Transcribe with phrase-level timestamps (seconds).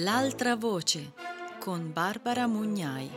[0.00, 1.12] L'altra voce
[1.58, 3.10] con Barbara Mugnai.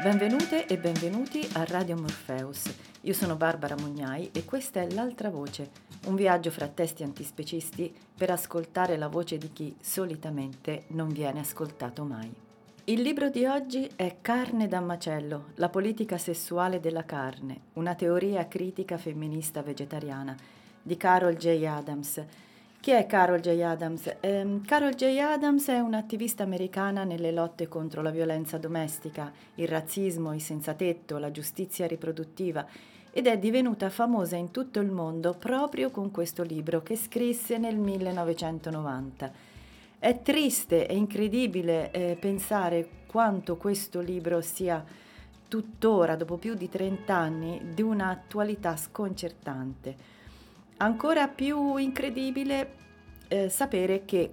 [0.00, 2.72] Benvenute e benvenuti a Radio Morpheus.
[3.00, 5.70] Io sono Barbara Mugnai e questa è L'altra voce,
[6.06, 12.04] un viaggio fra testi antispecisti per ascoltare la voce di chi solitamente non viene ascoltato
[12.04, 12.46] mai.
[12.88, 18.48] Il libro di oggi è Carne da macello, la politica sessuale della carne, una teoria
[18.48, 20.34] critica femminista vegetariana
[20.80, 21.62] di Carol J.
[21.66, 22.24] Adams.
[22.80, 23.60] Chi è Carol J.
[23.60, 24.16] Adams?
[24.20, 25.18] Eh, Carol J.
[25.18, 31.18] Adams è un'attivista americana nelle lotte contro la violenza domestica, il razzismo, i senza tetto,
[31.18, 32.66] la giustizia riproduttiva
[33.10, 37.76] ed è divenuta famosa in tutto il mondo proprio con questo libro che scrisse nel
[37.76, 39.47] 1990.
[40.00, 44.84] È triste e incredibile eh, pensare quanto questo libro sia
[45.48, 49.96] tuttora, dopo più di 30 anni, di un'attualità sconcertante.
[50.76, 52.74] Ancora più incredibile
[53.26, 54.32] eh, sapere che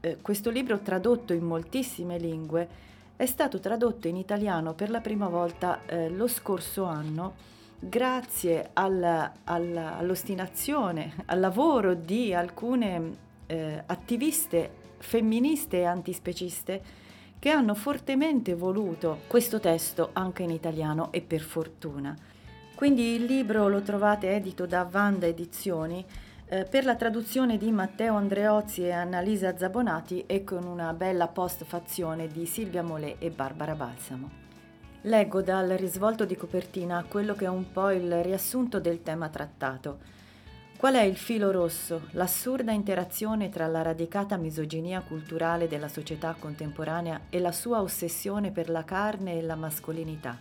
[0.00, 2.68] eh, questo libro, tradotto in moltissime lingue,
[3.14, 7.34] è stato tradotto in italiano per la prima volta eh, lo scorso anno
[7.78, 13.10] grazie al, al, all'ostinazione, al lavoro di alcune
[13.44, 16.82] eh, attiviste femministe e antispeciste
[17.38, 22.16] che hanno fortemente voluto questo testo anche in italiano e per fortuna.
[22.74, 26.04] Quindi il libro lo trovate edito da Vanda Edizioni
[26.46, 32.28] eh, per la traduzione di Matteo Andreozzi e Annalisa Zabonati e con una bella postfazione
[32.28, 34.30] di Silvia Molè e Barbara Balsamo.
[35.02, 39.98] Leggo dal risvolto di copertina quello che è un po' il riassunto del tema trattato.
[40.82, 47.26] Qual è il filo rosso, l'assurda interazione tra la radicata misoginia culturale della società contemporanea
[47.30, 50.36] e la sua ossessione per la carne e la mascolinità?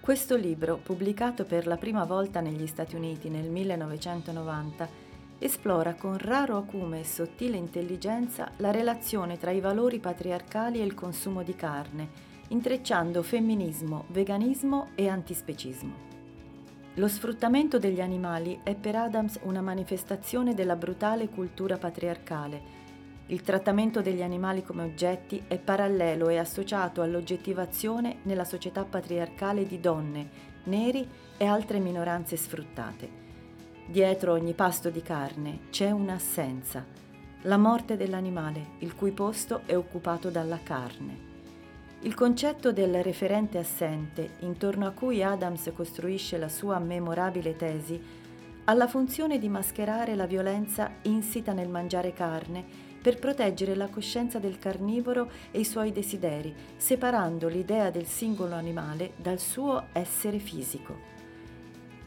[0.00, 4.88] Questo libro, pubblicato per la prima volta negli Stati Uniti nel 1990,
[5.38, 10.94] esplora con raro acume e sottile intelligenza la relazione tra i valori patriarcali e il
[10.94, 12.08] consumo di carne,
[12.48, 16.09] intrecciando femminismo, veganismo e antispecismo.
[17.00, 22.60] Lo sfruttamento degli animali è per Adams una manifestazione della brutale cultura patriarcale.
[23.28, 29.80] Il trattamento degli animali come oggetti è parallelo e associato all'oggettivazione nella società patriarcale di
[29.80, 30.28] donne,
[30.64, 31.08] neri
[31.38, 33.08] e altre minoranze sfruttate.
[33.86, 36.84] Dietro ogni pasto di carne c'è un'assenza,
[37.44, 41.29] la morte dell'animale, il cui posto è occupato dalla carne.
[42.02, 48.02] Il concetto del referente assente, intorno a cui Adams costruisce la sua memorabile tesi,
[48.64, 52.64] ha la funzione di mascherare la violenza insita nel mangiare carne
[53.02, 59.12] per proteggere la coscienza del carnivoro e i suoi desideri, separando l'idea del singolo animale
[59.16, 60.96] dal suo essere fisico.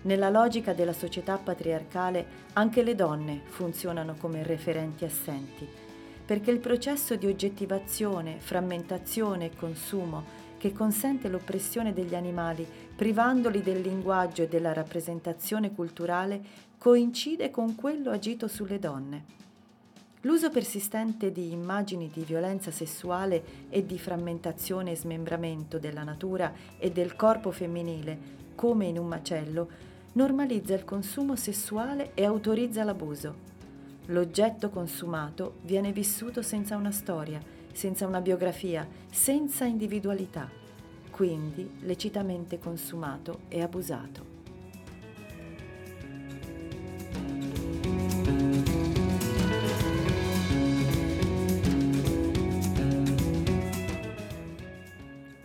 [0.04, 5.93] Nella logica della società patriarcale anche le donne funzionano come referenti assenti
[6.26, 13.82] perché il processo di oggettivazione, frammentazione e consumo che consente l'oppressione degli animali, privandoli del
[13.82, 16.42] linguaggio e della rappresentazione culturale,
[16.78, 19.42] coincide con quello agito sulle donne.
[20.22, 26.92] L'uso persistente di immagini di violenza sessuale e di frammentazione e smembramento della natura e
[26.92, 28.18] del corpo femminile,
[28.56, 29.68] come in un macello,
[30.14, 33.52] normalizza il consumo sessuale e autorizza l'abuso.
[34.08, 37.40] L'oggetto consumato viene vissuto senza una storia,
[37.72, 40.50] senza una biografia, senza individualità,
[41.10, 44.32] quindi lecitamente consumato e abusato.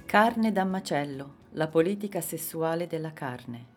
[0.04, 3.76] Carne da macello, la politica sessuale della carne.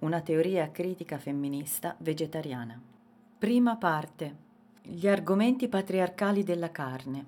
[0.00, 2.97] Una teoria critica femminista vegetariana.
[3.38, 4.34] Prima parte.
[4.82, 7.26] Gli argomenti patriarcali della carne.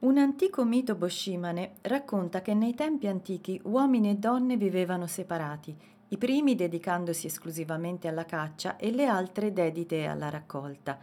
[0.00, 5.74] Un antico mito boshimane racconta che nei tempi antichi uomini e donne vivevano separati,
[6.08, 10.98] i primi dedicandosi esclusivamente alla caccia e le altre dedite alla raccolta.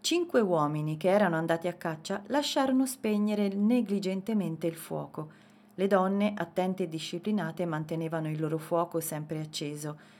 [0.00, 5.30] Cinque uomini che erano andati a caccia lasciarono spegnere negligentemente il fuoco.
[5.76, 10.16] Le donne, attente e disciplinate, mantenevano il loro fuoco sempre acceso.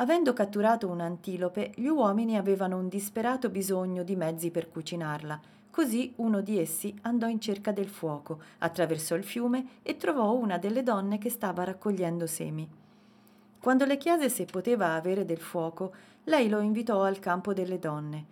[0.00, 5.40] Avendo catturato un'antilope, gli uomini avevano un disperato bisogno di mezzi per cucinarla.
[5.70, 10.56] Così uno di essi andò in cerca del fuoco, attraversò il fiume e trovò una
[10.56, 12.68] delle donne che stava raccogliendo semi.
[13.58, 15.92] Quando le chiese se poteva avere del fuoco,
[16.24, 18.24] lei lo invitò al campo delle donne.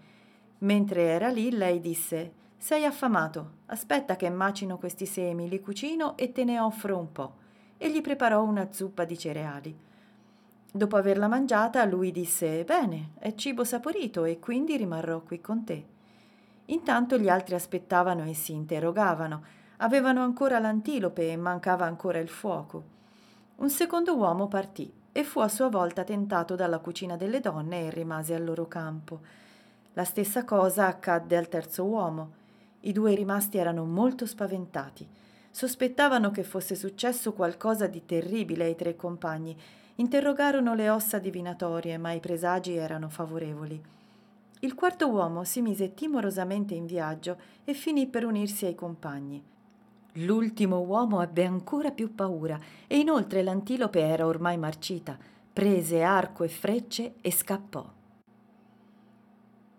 [0.58, 6.30] Mentre era lì, lei disse: Sei affamato, aspetta che macino questi semi, li cucino e
[6.30, 7.34] te ne offro un po'.
[7.78, 9.85] e gli preparò una zuppa di cereali.
[10.76, 15.86] Dopo averla mangiata, lui disse: Bene, è cibo saporito e quindi rimarrò qui con te.
[16.66, 19.42] Intanto gli altri aspettavano e si interrogavano.
[19.78, 22.84] Avevano ancora l'antilope e mancava ancora il fuoco.
[23.56, 27.90] Un secondo uomo partì e fu a sua volta tentato dalla cucina delle donne e
[27.90, 29.20] rimase al loro campo.
[29.94, 32.32] La stessa cosa accadde al terzo uomo.
[32.80, 35.08] I due rimasti erano molto spaventati.
[35.50, 39.58] Sospettavano che fosse successo qualcosa di terribile ai tre compagni.
[39.96, 43.82] Interrogarono le ossa divinatorie, ma i presagi erano favorevoli.
[44.60, 49.42] Il quarto uomo si mise timorosamente in viaggio e finì per unirsi ai compagni.
[50.20, 55.16] L'ultimo uomo ebbe ancora più paura e inoltre l'antilope era ormai marcita.
[55.52, 57.86] Prese arco e frecce e scappò.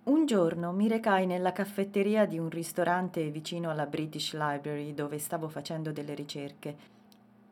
[0.03, 5.47] Un giorno mi recai nella caffetteria di un ristorante vicino alla British Library dove stavo
[5.47, 6.96] facendo delle ricerche.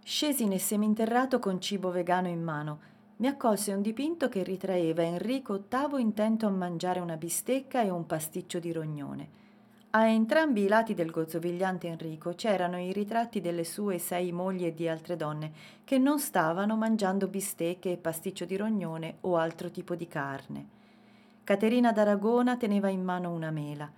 [0.08, 2.80] Scesi nel seminterrato con cibo vegano in mano.
[3.16, 8.06] Mi accolse un dipinto che ritraeva Enrico VIII intento a mangiare una bistecca e un
[8.06, 9.30] pasticcio di rognone.
[9.90, 14.76] A entrambi i lati del gozzovigliante Enrico c'erano i ritratti delle sue sei mogli e
[14.76, 15.52] di altre donne
[15.84, 20.68] che non stavano mangiando bistecche e pasticcio di rognone o altro tipo di carne.
[21.44, 23.92] Caterina d'Aragona teneva in mano una mela,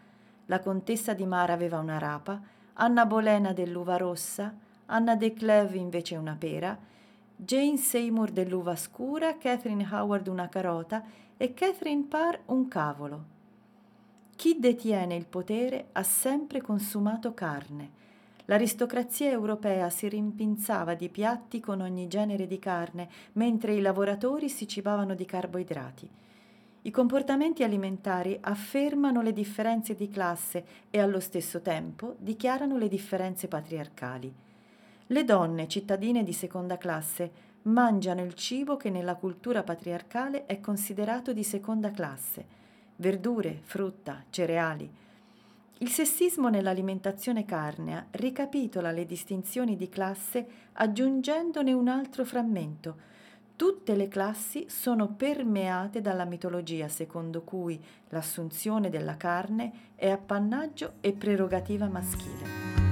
[0.46, 2.40] la contessa di Mara aveva una rapa,
[2.76, 4.56] Anna Bolena dell'uva rossa,
[4.90, 6.78] Anna de Clève invece una pera,
[7.36, 11.04] Jane Seymour dell'uva scura, Catherine Howard una carota
[11.36, 13.36] e Catherine Parr un cavolo.
[14.38, 17.92] Chi detiene il potere ha sempre consumato carne.
[18.46, 24.70] L'aristocrazia europea si rimpinzava di piatti con ogni genere di carne, mentre i lavoratori si
[24.70, 26.10] cibavano di carboidrati.
[26.84, 33.50] I comportamenti alimentari affermano le differenze di classe e allo stesso tempo dichiarano le differenze
[33.50, 34.46] patriarcali.
[35.08, 41.34] Le donne cittadine di seconda classe mangiano il cibo che nella cultura patriarcale è considerato
[41.34, 42.46] di seconda classe,
[42.98, 44.90] verdure, frutta, cereali.
[45.80, 53.16] Il sessismo nell'alimentazione carnea ricapitola le distinzioni di classe aggiungendone un altro frammento,
[53.58, 61.12] Tutte le classi sono permeate dalla mitologia secondo cui l'assunzione della carne è appannaggio e
[61.14, 62.87] prerogativa maschile.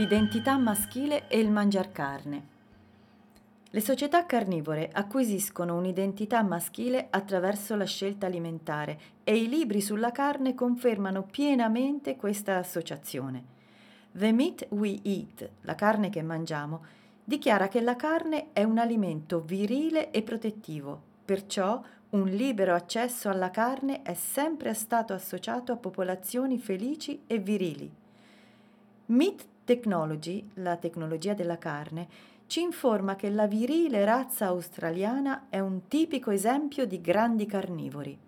[0.00, 2.46] L'identità maschile e il mangiar carne.
[3.68, 10.54] Le società carnivore acquisiscono un'identità maschile attraverso la scelta alimentare e i libri sulla carne
[10.54, 13.44] confermano pienamente questa associazione.
[14.12, 16.82] The Meat We Eat, la carne che mangiamo,
[17.22, 21.78] dichiara che la carne è un alimento virile e protettivo, perciò
[22.10, 27.92] un libero accesso alla carne è sempre stato associato a popolazioni felici e virili.
[29.04, 32.08] Meat Technology, la tecnologia della carne,
[32.48, 38.18] ci informa che la virile razza australiana è un tipico esempio di grandi carnivori.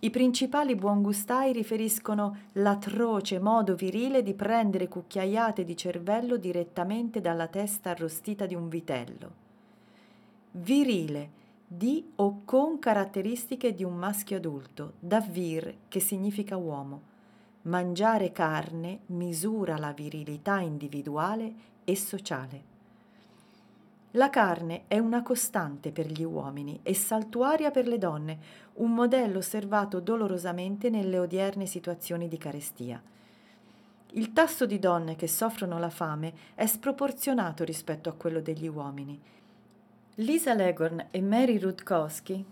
[0.00, 7.90] I principali buongustai riferiscono l'atroce modo virile di prendere cucchiaiate di cervello direttamente dalla testa
[7.90, 9.30] arrostita di un vitello.
[10.50, 11.30] Virile,
[11.64, 17.12] di o con caratteristiche di un maschio adulto, da vir, che significa uomo.
[17.66, 21.54] Mangiare carne misura la virilità individuale
[21.84, 22.62] e sociale.
[24.12, 28.38] La carne è una costante per gli uomini e saltuaria per le donne,
[28.74, 33.02] un modello osservato dolorosamente nelle odierne situazioni di carestia.
[34.12, 39.18] Il tasso di donne che soffrono la fame è sproporzionato rispetto a quello degli uomini.
[40.16, 42.44] Lisa Legorn e Mary Rutkowski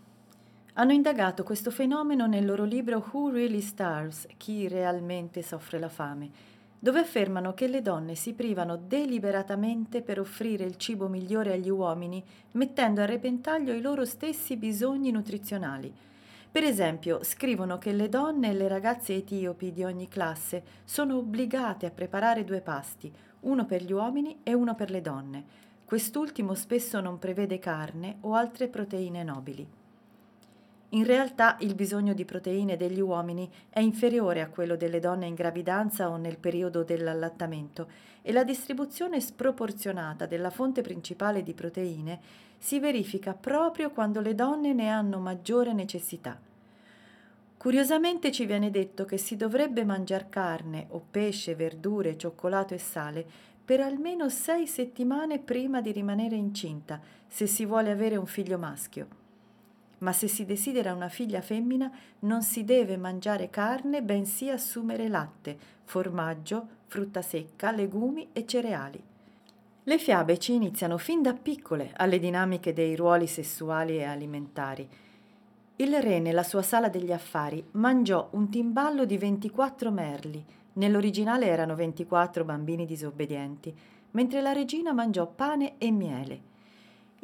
[0.75, 4.27] hanno indagato questo fenomeno nel loro libro Who Really Starves?
[4.37, 6.51] Chi realmente soffre la fame?
[6.83, 12.21] dove affermano che le donne si privano deliberatamente per offrire il cibo migliore agli uomini,
[12.55, 15.95] mettendo a repentaglio i loro stessi bisogni nutrizionali.
[16.51, 21.87] Per esempio, scrivono che le donne e le ragazze etiopi di ogni classe sono obbligate
[21.87, 23.13] a preparare due pasti,
[23.43, 25.45] uno per gli uomini e uno per le donne.
[25.85, 29.65] Quest'ultimo spesso non prevede carne o altre proteine nobili.
[30.95, 35.35] In realtà il bisogno di proteine degli uomini è inferiore a quello delle donne in
[35.35, 37.89] gravidanza o nel periodo dell'allattamento
[38.21, 42.21] e la distribuzione sproporzionata della fonte principale di proteine
[42.59, 46.39] si verifica proprio quando le donne ne hanno maggiore necessità.
[47.57, 53.25] Curiosamente ci viene detto che si dovrebbe mangiare carne o pesce, verdure, cioccolato e sale
[53.65, 59.22] per almeno sei settimane prima di rimanere incinta, se si vuole avere un figlio maschio.
[60.03, 61.91] Ma se si desidera una figlia femmina
[62.21, 69.03] non si deve mangiare carne, bensì assumere latte, formaggio, frutta secca, legumi e cereali.
[69.85, 74.89] Le fiabe ci iniziano fin da piccole alle dinamiche dei ruoli sessuali e alimentari.
[75.77, 80.45] Il re nella sua sala degli affari mangiò un timballo di 24 merli,
[80.75, 83.75] nell'originale erano 24 bambini disobbedienti,
[84.13, 86.51] mentre la regina mangiò pane e miele.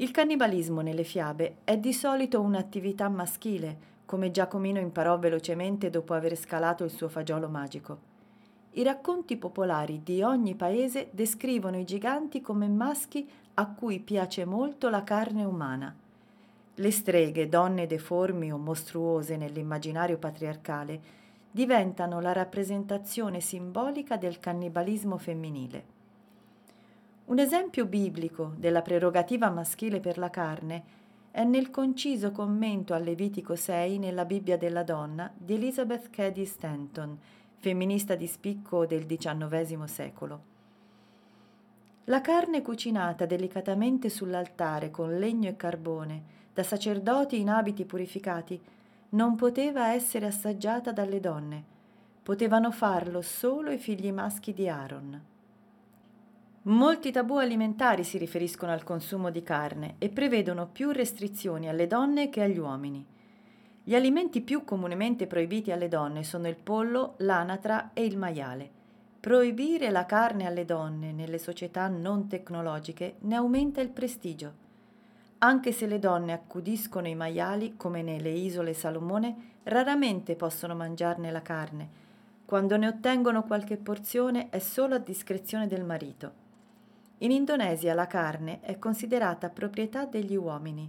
[0.00, 3.76] Il cannibalismo nelle fiabe è di solito un'attività maschile,
[4.06, 7.98] come Giacomino imparò velocemente dopo aver scalato il suo fagiolo magico.
[8.74, 14.88] I racconti popolari di ogni paese descrivono i giganti come maschi a cui piace molto
[14.88, 15.92] la carne umana.
[16.76, 21.00] Le streghe, donne deformi o mostruose nell'immaginario patriarcale,
[21.50, 25.97] diventano la rappresentazione simbolica del cannibalismo femminile.
[27.28, 30.82] Un esempio biblico della prerogativa maschile per la carne
[31.30, 37.18] è nel conciso commento al Levitico 6 nella Bibbia della donna di Elizabeth Cady Stanton,
[37.58, 40.40] femminista di spicco del XIX secolo.
[42.04, 46.22] La carne cucinata delicatamente sull'altare con legno e carbone,
[46.54, 48.58] da sacerdoti in abiti purificati,
[49.10, 51.62] non poteva essere assaggiata dalle donne.
[52.22, 55.36] Potevano farlo solo i figli maschi di Aaron.
[56.68, 62.28] Molti tabù alimentari si riferiscono al consumo di carne e prevedono più restrizioni alle donne
[62.28, 63.02] che agli uomini.
[63.82, 68.70] Gli alimenti più comunemente proibiti alle donne sono il pollo, l'anatra e il maiale.
[69.18, 74.52] Proibire la carne alle donne nelle società non tecnologiche ne aumenta il prestigio.
[75.38, 81.40] Anche se le donne accudiscono i maiali, come nelle isole Salomone, raramente possono mangiarne la
[81.40, 81.88] carne.
[82.44, 86.46] Quando ne ottengono qualche porzione è solo a discrezione del marito.
[87.20, 90.88] In Indonesia la carne è considerata proprietà degli uomini.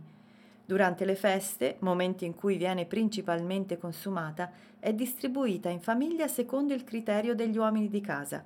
[0.64, 6.84] Durante le feste, momenti in cui viene principalmente consumata, è distribuita in famiglia secondo il
[6.84, 8.44] criterio degli uomini di casa.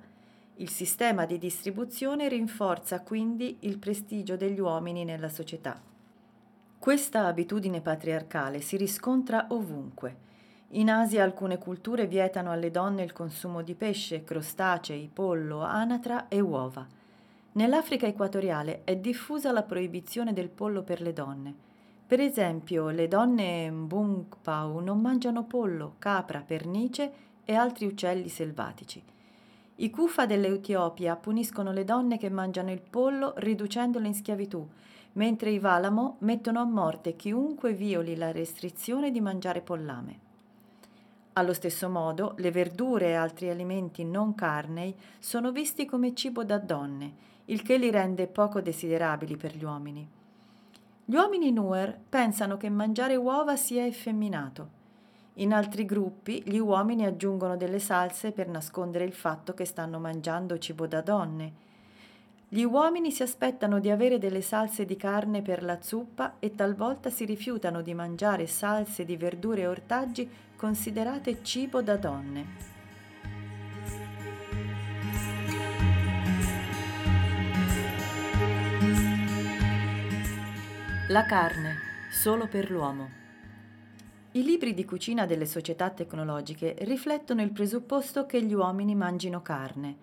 [0.54, 5.78] Il sistema di distribuzione rinforza quindi il prestigio degli uomini nella società.
[6.78, 10.16] Questa abitudine patriarcale si riscontra ovunque.
[10.68, 16.40] In Asia alcune culture vietano alle donne il consumo di pesce, crostacei, pollo, anatra e
[16.40, 17.02] uova.
[17.56, 21.54] Nell'Africa equatoriale è diffusa la proibizione del pollo per le donne.
[22.04, 27.12] Per esempio, le donne Mbungpau non mangiano pollo, capra, pernice
[27.44, 29.00] e altri uccelli selvatici.
[29.76, 34.66] I Kufa dell'Etiopia puniscono le donne che mangiano il pollo riducendole in schiavitù,
[35.12, 40.18] mentre i Valamo mettono a morte chiunque violi la restrizione di mangiare pollame.
[41.34, 46.58] Allo stesso modo, le verdure e altri alimenti non carnei sono visti come cibo da
[46.58, 50.08] donne il che li rende poco desiderabili per gli uomini.
[51.04, 54.82] Gli uomini Nuer pensano che mangiare uova sia effeminato.
[55.34, 60.58] In altri gruppi gli uomini aggiungono delle salse per nascondere il fatto che stanno mangiando
[60.58, 61.62] cibo da donne.
[62.48, 67.10] Gli uomini si aspettano di avere delle salse di carne per la zuppa e talvolta
[67.10, 72.73] si rifiutano di mangiare salse di verdure e ortaggi considerate cibo da donne.
[81.08, 81.74] La carne,
[82.10, 83.10] solo per l'uomo.
[84.32, 89.96] I libri di cucina delle società tecnologiche riflettono il presupposto che gli uomini mangino carne.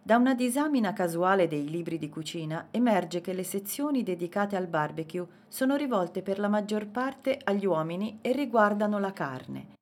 [0.00, 5.26] Da una disamina casuale dei libri di cucina emerge che le sezioni dedicate al barbecue
[5.48, 9.76] sono rivolte per la maggior parte agli uomini e riguardano la carne.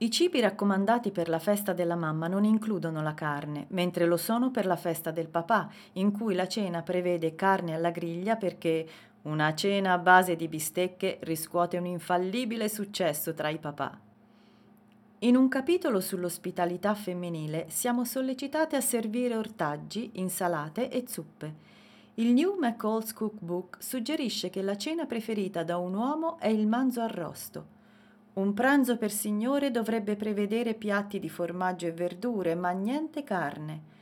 [0.00, 4.52] I cibi raccomandati per la festa della mamma non includono la carne, mentre lo sono
[4.52, 8.86] per la festa del papà, in cui la cena prevede carne alla griglia perché
[9.22, 13.98] una cena a base di bistecche riscuote un infallibile successo tra i papà.
[15.20, 21.66] In un capitolo sull'ospitalità femminile siamo sollecitate a servire ortaggi, insalate e zuppe.
[22.14, 27.00] Il New McCall's Cookbook suggerisce che la cena preferita da un uomo è il manzo
[27.00, 27.76] arrosto.
[28.34, 33.96] Un pranzo per signore dovrebbe prevedere piatti di formaggio e verdure, ma niente carne.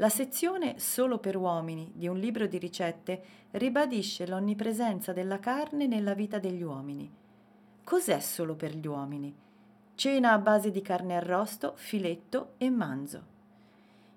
[0.00, 6.14] La sezione Solo per uomini di un libro di ricette ribadisce l'onnipresenza della carne nella
[6.14, 7.12] vita degli uomini.
[7.84, 9.34] Cos'è solo per gli uomini?
[9.94, 13.24] Cena a base di carne arrosto, filetto e manzo.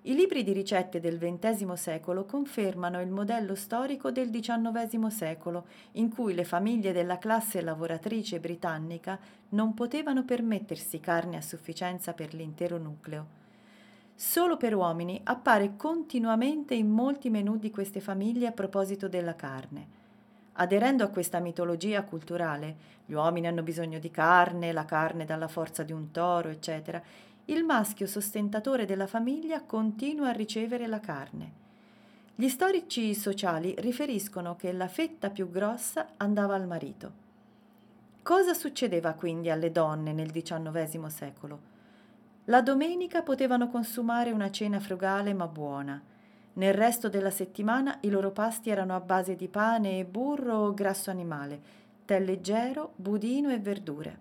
[0.04, 6.08] I libri di ricette del XX secolo confermano il modello storico del XIX secolo, in
[6.08, 12.78] cui le famiglie della classe lavoratrice britannica non potevano permettersi carne a sufficienza per l'intero
[12.78, 13.42] nucleo
[14.14, 20.02] solo per uomini appare continuamente in molti menù di queste famiglie a proposito della carne.
[20.54, 25.82] Aderendo a questa mitologia culturale, gli uomini hanno bisogno di carne, la carne dalla forza
[25.82, 27.02] di un toro, eccetera,
[27.46, 31.62] il maschio sostentatore della famiglia continua a ricevere la carne.
[32.36, 37.22] Gli storici sociali riferiscono che la fetta più grossa andava al marito.
[38.22, 41.73] Cosa succedeva quindi alle donne nel XIX secolo?
[42.48, 45.98] La domenica potevano consumare una cena frugale ma buona.
[46.54, 50.74] Nel resto della settimana i loro pasti erano a base di pane e burro o
[50.74, 51.58] grasso animale,
[52.04, 54.18] tè leggero, budino e verdure.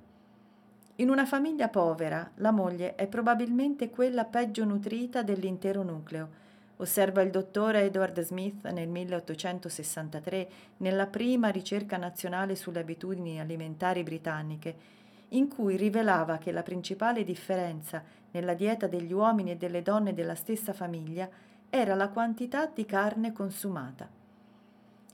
[0.97, 6.41] In una famiglia povera, la moglie è probabilmente quella peggio nutrita dell'intero nucleo.
[6.77, 15.01] Osserva il dottore Edward Smith nel 1863 nella prima ricerca nazionale sulle abitudini alimentari britanniche,
[15.33, 20.35] in cui rivelava che la principale differenza nella dieta degli uomini e delle donne della
[20.35, 21.29] stessa famiglia
[21.69, 24.07] era la quantità di carne consumata.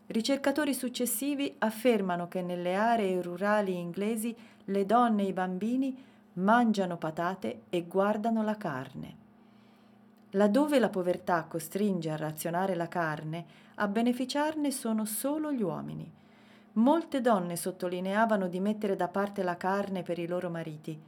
[0.08, 4.36] Ricercatori successivi affermano che nelle aree rurali inglesi
[4.66, 9.16] le donne e i bambini mangiano patate e guardano la carne.
[10.32, 13.46] Laddove la povertà costringe a razionare la carne,
[13.76, 16.12] a beneficiarne sono solo gli uomini.
[16.74, 21.00] Molte donne sottolineavano di mettere da parte la carne per i loro mariti,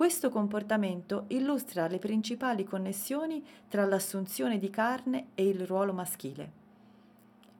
[0.00, 6.50] questo comportamento illustra le principali connessioni tra l'assunzione di carne e il ruolo maschile.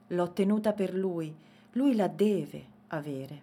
[0.06, 1.36] L'ho ottenuta per lui,
[1.72, 3.42] lui la deve avere.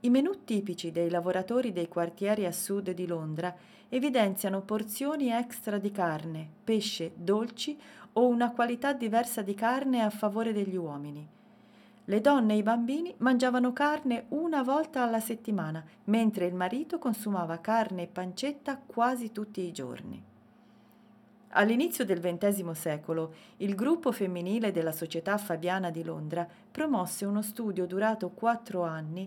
[0.00, 3.52] I menù tipici dei lavoratori dei quartieri a sud di Londra
[3.88, 7.76] evidenziano porzioni extra di carne, pesce, dolci
[8.12, 11.26] o una qualità diversa di carne a favore degli uomini.
[12.06, 17.58] Le donne e i bambini mangiavano carne una volta alla settimana, mentre il marito consumava
[17.58, 20.22] carne e pancetta quasi tutti i giorni.
[21.56, 27.86] All'inizio del XX secolo, il gruppo femminile della Società Fabiana di Londra promosse uno studio
[27.86, 29.26] durato quattro anni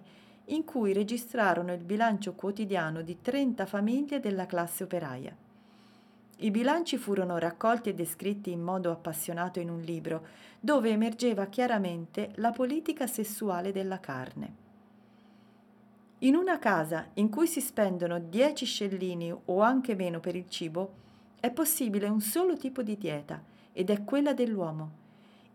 [0.50, 5.36] in cui registrarono il bilancio quotidiano di 30 famiglie della classe operaia.
[6.39, 10.25] I bilanci furono raccolti e descritti in modo appassionato in un libro,
[10.59, 14.65] dove emergeva chiaramente la politica sessuale della carne.
[16.20, 20.93] In una casa in cui si spendono 10 scellini o anche meno per il cibo,
[21.39, 23.41] è possibile un solo tipo di dieta,
[23.72, 24.91] ed è quella dell'uomo.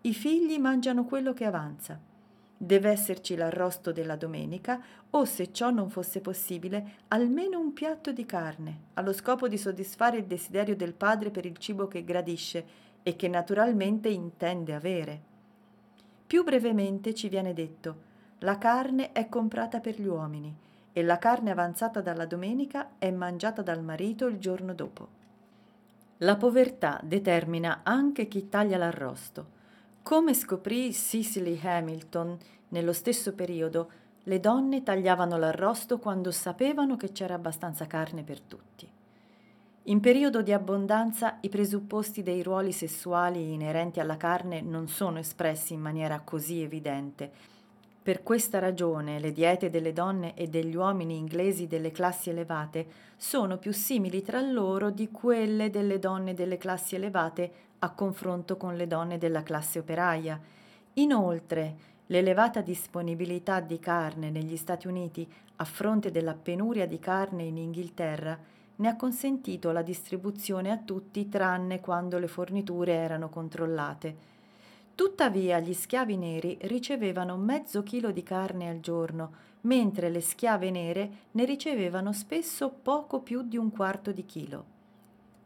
[0.03, 1.99] I figli mangiano quello che avanza.
[2.57, 8.25] Deve esserci l'arrosto della domenica o, se ciò non fosse possibile, almeno un piatto di
[8.25, 12.65] carne, allo scopo di soddisfare il desiderio del padre per il cibo che gradisce
[13.03, 15.21] e che naturalmente intende avere.
[16.27, 20.55] Più brevemente ci viene detto, la carne è comprata per gli uomini
[20.93, 25.21] e la carne avanzata dalla domenica è mangiata dal marito il giorno dopo.
[26.19, 29.61] La povertà determina anche chi taglia l'arrosto
[30.03, 32.37] come scoprì Cicely Hamilton,
[32.71, 33.91] nello stesso periodo,
[34.25, 38.91] le donne tagliavano l'arrosto quando sapevano che c'era abbastanza carne per tutti.
[39.87, 45.75] In periodo di abbondanza i presupposti dei ruoli sessuali inerenti alla carne non sono espressi
[45.75, 47.29] in maniera così evidente.
[48.01, 53.59] Per questa ragione le diete delle donne e degli uomini inglesi delle classi elevate sono
[53.59, 58.87] più simili tra loro di quelle delle donne delle classi elevate a confronto con le
[58.87, 60.41] donne della classe operaia.
[60.95, 67.57] Inoltre, l'elevata disponibilità di carne negli Stati Uniti a fronte della penuria di carne in
[67.57, 68.52] Inghilterra
[68.83, 74.31] ne ha consentito la distribuzione a tutti tranne quando le forniture erano controllate.
[74.97, 81.11] Tuttavia gli schiavi neri ricevevano mezzo chilo di carne al giorno, mentre le schiave nere
[81.31, 84.65] ne ricevevano spesso poco più di un quarto di chilo.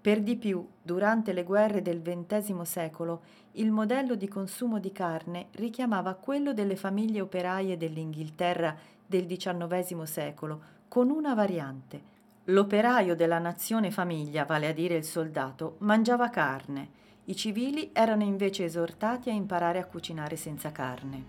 [0.01, 3.21] Per di più, durante le guerre del XX secolo,
[3.53, 8.75] il modello di consumo di carne richiamava quello delle famiglie operaie dell'Inghilterra
[9.07, 12.16] del XIX secolo, con una variante.
[12.51, 16.91] L'operaio della nazione famiglia, vale a dire il soldato, mangiava carne,
[17.25, 21.25] i civili erano invece esortati a imparare a cucinare senza carne.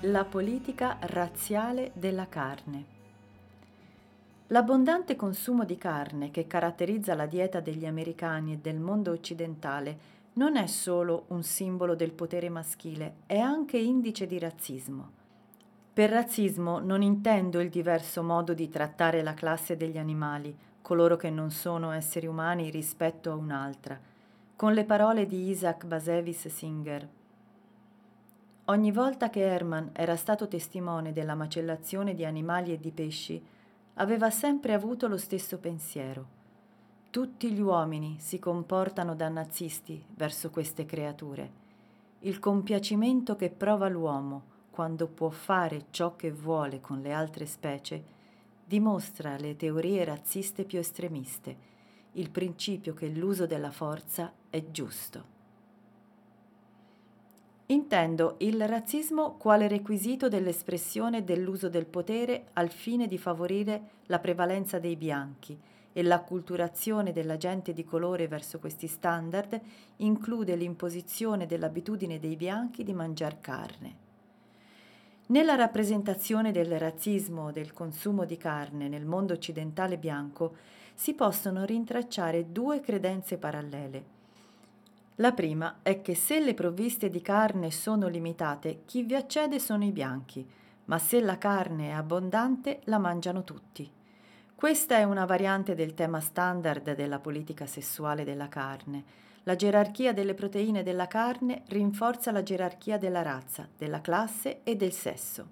[0.00, 2.84] La politica razziale della carne.
[4.48, 10.56] L'abbondante consumo di carne che caratterizza la dieta degli americani e del mondo occidentale non
[10.56, 15.10] è solo un simbolo del potere maschile, è anche indice di razzismo.
[15.94, 21.30] Per razzismo non intendo il diverso modo di trattare la classe degli animali, coloro che
[21.30, 23.98] non sono esseri umani rispetto a un'altra,
[24.54, 27.08] con le parole di Isaac Bashevis Singer.
[28.66, 33.42] Ogni volta che Herman era stato testimone della macellazione di animali e di pesci,
[33.94, 36.35] aveva sempre avuto lo stesso pensiero.
[37.10, 41.64] Tutti gli uomini si comportano da nazisti verso queste creature.
[42.20, 48.04] Il compiacimento che prova l'uomo quando può fare ciò che vuole con le altre specie
[48.64, 51.56] dimostra le teorie razziste più estremiste,
[52.12, 55.34] il principio che l'uso della forza è giusto.
[57.66, 64.78] Intendo il razzismo quale requisito dell'espressione dell'uso del potere al fine di favorire la prevalenza
[64.78, 65.58] dei bianchi
[65.96, 69.58] e l'acculturazione della gente di colore verso questi standard
[69.96, 73.96] include l'imposizione dell'abitudine dei bianchi di mangiare carne.
[75.28, 80.56] Nella rappresentazione del razzismo del consumo di carne nel mondo occidentale bianco
[80.94, 84.14] si possono rintracciare due credenze parallele
[85.18, 89.82] la prima è che se le provviste di carne sono limitate, chi vi accede sono
[89.82, 90.46] i bianchi,
[90.84, 93.90] ma se la carne è abbondante la mangiano tutti.
[94.56, 99.04] Questa è una variante del tema standard della politica sessuale della carne.
[99.42, 104.92] La gerarchia delle proteine della carne rinforza la gerarchia della razza, della classe e del
[104.92, 105.46] sesso.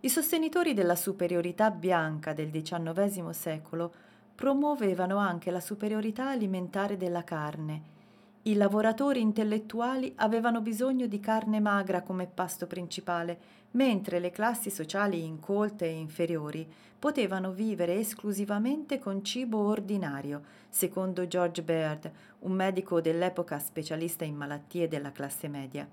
[0.00, 3.92] I sostenitori della superiorità bianca del XIX secolo
[4.34, 7.98] promuovevano anche la superiorità alimentare della carne
[8.44, 13.38] i lavoratori intellettuali avevano bisogno di carne magra come pasto principale,
[13.72, 16.66] mentre le classi sociali incolte e inferiori
[16.98, 24.88] potevano vivere esclusivamente con cibo ordinario, secondo George Baird, un medico dell'epoca specialista in malattie
[24.88, 25.88] della classe media.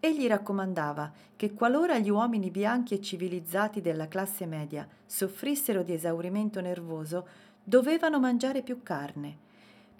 [0.00, 6.60] Egli raccomandava che qualora gli uomini bianchi e civilizzati della classe media soffrissero di esaurimento
[6.60, 7.26] nervoso,
[7.62, 9.46] dovevano mangiare più carne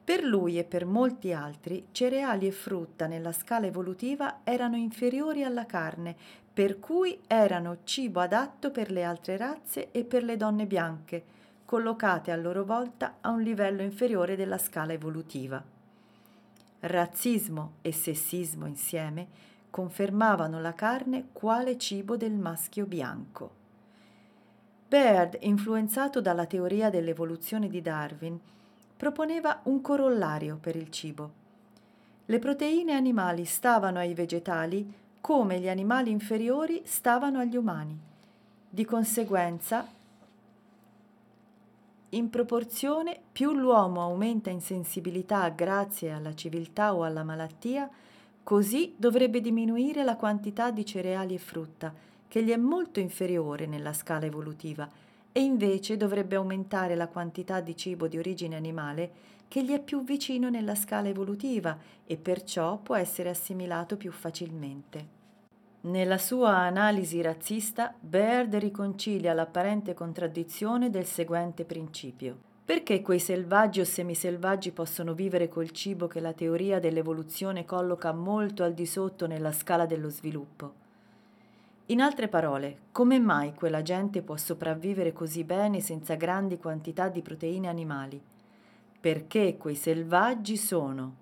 [0.09, 5.67] per lui e per molti altri cereali e frutta nella scala evolutiva erano inferiori alla
[5.67, 6.17] carne,
[6.59, 11.23] per cui erano cibo adatto per le altre razze e per le donne bianche,
[11.65, 15.63] collocate a loro volta a un livello inferiore della scala evolutiva.
[16.81, 19.29] Razzismo e sessismo insieme
[19.71, 23.51] confermavano la carne quale cibo del maschio bianco.
[24.89, 28.37] Baird, influenzato dalla teoria dell'evoluzione di Darwin,
[28.97, 31.33] proponeva un corollario per il cibo.
[32.25, 37.95] Le proteine animali stavano ai vegetali come gli animali inferiori stavano agli umani.
[38.67, 39.87] Di conseguenza,
[42.09, 47.91] in proporzione più l'uomo aumenta in sensibilità grazie alla civiltà o alla malattia,
[48.43, 51.93] così dovrebbe diminuire la quantità di cereali e frutta,
[52.27, 54.89] che gli è molto inferiore nella scala evolutiva
[55.31, 59.11] e invece dovrebbe aumentare la quantità di cibo di origine animale
[59.47, 65.18] che gli è più vicino nella scala evolutiva e perciò può essere assimilato più facilmente.
[65.81, 72.37] Nella sua analisi razzista, Baird riconcilia l'apparente contraddizione del seguente principio.
[72.65, 78.65] Perché quei selvaggi o semiselvaggi possono vivere col cibo che la teoria dell'evoluzione colloca molto
[78.65, 80.75] al di sotto nella scala dello sviluppo?
[81.87, 87.23] In altre parole, come mai quella gente può sopravvivere così bene senza grandi quantità di
[87.23, 88.21] proteine animali?
[89.01, 91.18] Perché quei selvaggi sono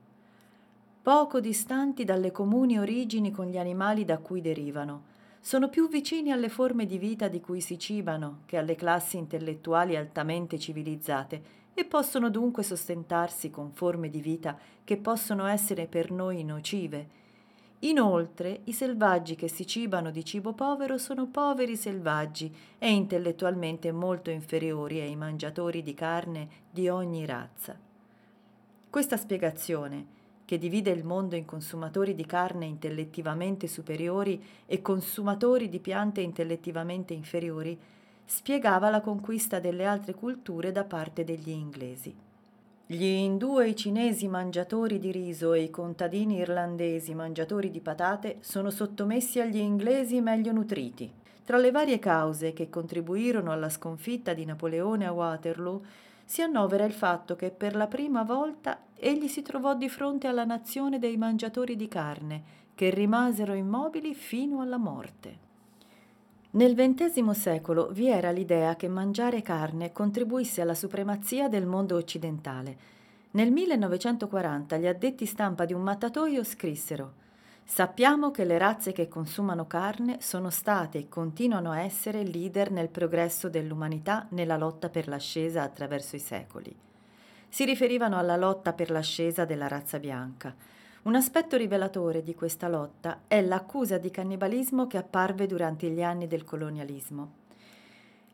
[1.07, 5.05] poco distanti dalle comuni origini con gli animali da cui derivano,
[5.39, 9.95] sono più vicini alle forme di vita di cui si cibano che alle classi intellettuali
[9.95, 11.43] altamente civilizzate
[11.75, 17.07] e possono dunque sostentarsi con forme di vita che possono essere per noi nocive
[17.81, 24.31] Inoltre, i selvaggi che si cibano di cibo povero sono poveri selvaggi e intellettualmente molto
[24.31, 27.79] inferiori ai mangiatori di carne di ogni razza.
[28.91, 30.16] Questa spiegazione,
[30.47, 37.13] che divide il mondo in consumatori di carne intellettivamente superiori e consumatori di piante intellettivamente
[37.13, 37.77] inferiori,
[38.25, 42.15] spiegava la conquista delle altre culture da parte degli inglesi.
[42.89, 48.37] Gli indù e i cinesi mangiatori di riso e i contadini irlandesi mangiatori di patate
[48.41, 51.11] sono sottomessi agli inglesi meglio nutriti.
[51.45, 55.83] Tra le varie cause che contribuirono alla sconfitta di Napoleone a Waterloo
[56.27, 60.45] si annovera il fatto che per la prima volta egli si trovò di fronte alla
[60.45, 62.43] nazione dei mangiatori di carne,
[62.75, 65.45] che rimasero immobili fino alla morte.
[66.51, 72.77] Nel XX secolo vi era l'idea che mangiare carne contribuisse alla supremazia del mondo occidentale.
[73.31, 77.25] Nel 1940 gli addetti stampa di un mattatoio scrissero
[77.69, 82.89] Sappiamo che le razze che consumano carne sono state e continuano a essere leader nel
[82.89, 86.75] progresso dell'umanità nella lotta per l'ascesa attraverso i secoli.
[87.49, 90.55] Si riferivano alla lotta per l'ascesa della razza bianca,
[91.03, 96.29] un aspetto rivelatore di questa lotta è l'accusa di cannibalismo che apparve durante gli anni
[96.29, 97.33] del colonialismo.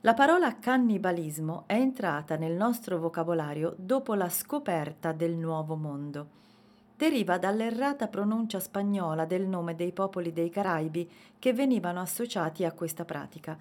[0.02, 6.40] La parola cannibalismo è entrata nel nostro vocabolario dopo la scoperta del Nuovo Mondo.
[7.02, 13.04] Deriva dall'errata pronuncia spagnola del nome dei popoli dei Caraibi che venivano associati a questa
[13.04, 13.58] pratica.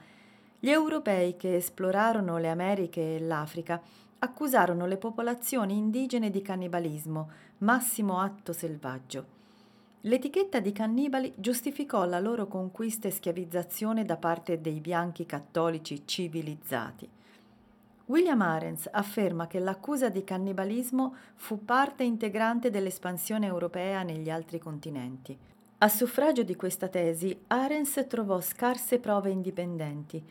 [0.59, 3.81] Gli europei che esplorarono le Americhe e l'Africa
[4.19, 9.25] accusarono le popolazioni indigene di cannibalismo, massimo atto selvaggio.
[10.01, 17.09] L'etichetta di cannibali giustificò la loro conquista e schiavizzazione da parte dei bianchi cattolici civilizzati.
[18.11, 25.37] William Arens afferma che l'accusa di cannibalismo fu parte integrante dell'espansione europea negli altri continenti.
[25.77, 30.21] A suffragio di questa tesi, Arens trovò scarse prove indipendenti.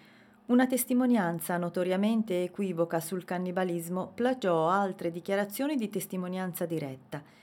[0.48, 7.22] Una testimonianza notoriamente equivoca sul cannibalismo plagiò altre dichiarazioni di testimonianza diretta–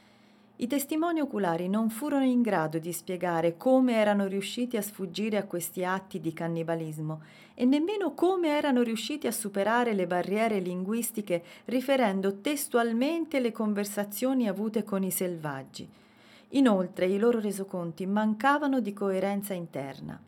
[0.59, 5.45] i testimoni oculari non furono in grado di spiegare come erano riusciti a sfuggire a
[5.45, 7.21] questi atti di cannibalismo
[7.53, 14.83] e nemmeno come erano riusciti a superare le barriere linguistiche riferendo testualmente le conversazioni avute
[14.83, 15.87] con i selvaggi.
[16.49, 20.19] Inoltre i loro resoconti mancavano di coerenza interna.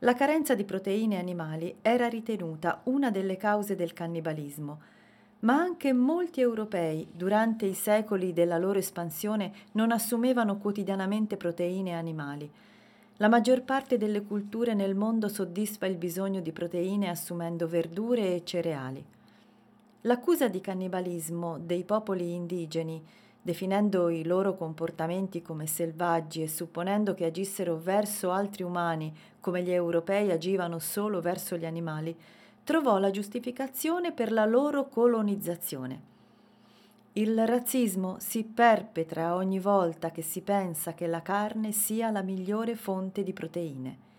[0.00, 4.80] La carenza di proteine animali era ritenuta una delle cause del cannibalismo,
[5.42, 12.48] ma anche molti europei durante i secoli della loro espansione non assumevano quotidianamente proteine animali.
[13.16, 18.44] La maggior parte delle culture nel mondo soddisfa il bisogno di proteine assumendo verdure e
[18.44, 19.04] cereali.
[20.02, 23.02] L'accusa di cannibalismo dei popoli indigeni,
[23.40, 29.72] definendo i loro comportamenti come selvaggi e supponendo che agissero verso altri umani come gli
[29.72, 32.16] europei agivano solo verso gli animali,
[32.64, 36.10] trovò la giustificazione per la loro colonizzazione.
[37.14, 42.74] Il razzismo si perpetra ogni volta che si pensa che la carne sia la migliore
[42.74, 44.10] fonte di proteine.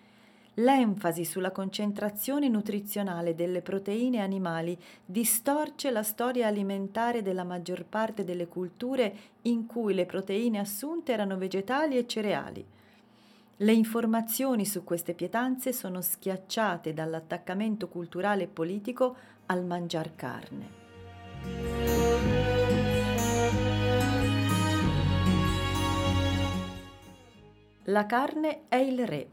[0.58, 8.48] L'enfasi sulla concentrazione nutrizionale delle proteine animali distorce la storia alimentare della maggior parte delle
[8.48, 12.64] culture in cui le proteine assunte erano vegetali e cereali.
[13.63, 20.67] Le informazioni su queste pietanze sono schiacciate dall'attaccamento culturale e politico al mangiar carne.
[27.84, 29.28] La carne è il re.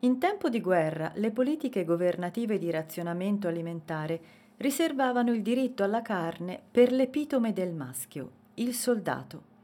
[0.00, 4.20] In tempo di guerra, le politiche governative di razionamento alimentare
[4.56, 9.55] riservavano il diritto alla carne per l'epitome del maschio, il soldato.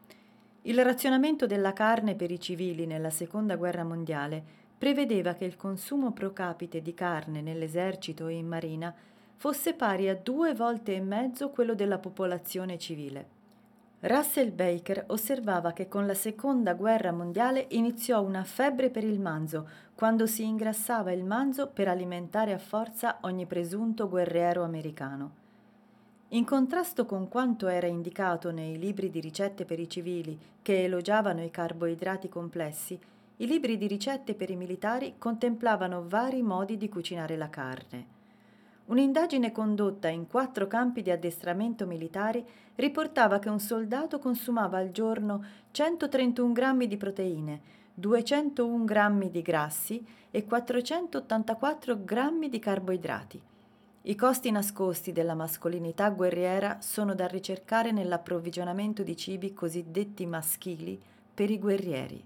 [0.64, 4.40] Il razionamento della carne per i civili nella Seconda Guerra Mondiale
[4.78, 8.94] prevedeva che il consumo pro capite di carne nell'esercito e in marina
[9.34, 13.40] fosse pari a due volte e mezzo quello della popolazione civile.
[14.02, 19.68] Russell Baker osservava che con la Seconda Guerra Mondiale iniziò una febbre per il manzo,
[19.96, 25.41] quando si ingrassava il manzo per alimentare a forza ogni presunto guerriero americano.
[26.34, 31.44] In contrasto con quanto era indicato nei libri di ricette per i civili, che elogiavano
[31.44, 32.98] i carboidrati complessi,
[33.36, 38.06] i libri di ricette per i militari contemplavano vari modi di cucinare la carne.
[38.86, 42.42] Un'indagine condotta in quattro campi di addestramento militari
[42.76, 47.60] riportava che un soldato consumava al giorno 131 grammi di proteine,
[47.92, 53.42] 201 grammi di grassi e 484 grammi di carboidrati.
[54.04, 61.00] I costi nascosti della mascolinità guerriera sono da ricercare nell'approvvigionamento di cibi cosiddetti maschili
[61.32, 62.24] per i guerrieri.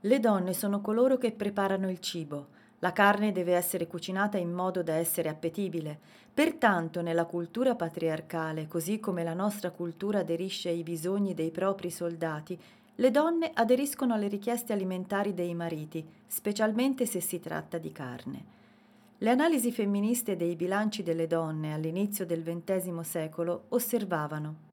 [0.00, 2.46] Le donne sono coloro che preparano il cibo.
[2.78, 5.98] La carne deve essere cucinata in modo da essere appetibile.
[6.32, 12.58] Pertanto, nella cultura patriarcale, così come la nostra cultura aderisce ai bisogni dei propri soldati,
[12.94, 18.54] le donne aderiscono alle richieste alimentari dei mariti, specialmente se si tratta di carne.
[19.18, 24.64] Le analisi femministe dei bilanci delle donne all'inizio del XX secolo osservavano.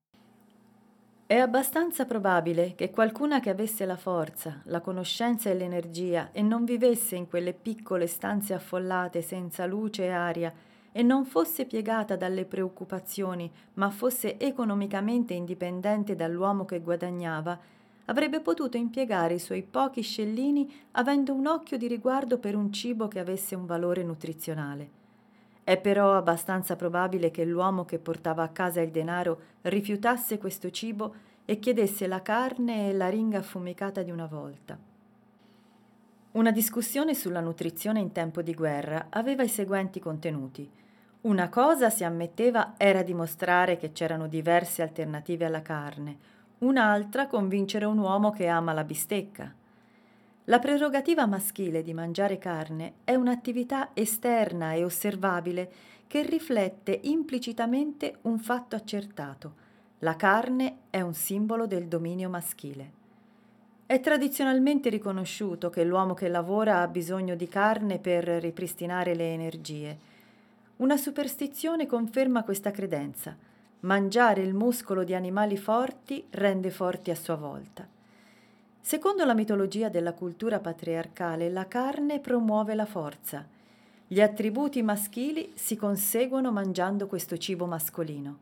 [1.25, 6.65] È abbastanza probabile che qualcuna che avesse la forza, la conoscenza e l'energia e non
[6.65, 10.53] vivesse in quelle piccole stanze affollate senza luce e aria
[10.91, 17.57] e non fosse piegata dalle preoccupazioni, ma fosse economicamente indipendente dall'uomo che guadagnava,
[18.05, 23.07] avrebbe potuto impiegare i suoi pochi scellini avendo un occhio di riguardo per un cibo
[23.07, 25.01] che avesse un valore nutrizionale.
[25.63, 31.15] È però abbastanza probabile che l'uomo che portava a casa il denaro rifiutasse questo cibo
[31.45, 34.77] e chiedesse la carne e la ringa affumicata di una volta.
[36.31, 40.69] Una discussione sulla nutrizione in tempo di guerra aveva i seguenti contenuti.
[41.21, 46.17] Una cosa, si ammetteva, era dimostrare che c'erano diverse alternative alla carne,
[46.63, 49.53] un'altra convincere un uomo che ama la bistecca.
[50.45, 55.71] La prerogativa maschile di mangiare carne è un'attività esterna e osservabile
[56.07, 59.61] che riflette implicitamente un fatto accertato.
[59.99, 63.01] La carne è un simbolo del dominio maschile.
[63.85, 69.97] È tradizionalmente riconosciuto che l'uomo che lavora ha bisogno di carne per ripristinare le energie.
[70.77, 73.35] Una superstizione conferma questa credenza.
[73.83, 77.85] Mangiare il muscolo di animali forti rende forti a sua volta.
[78.79, 83.45] Secondo la mitologia della cultura patriarcale, la carne promuove la forza.
[84.07, 88.37] Gli attributi maschili si conseguono mangiando questo cibo mascolino.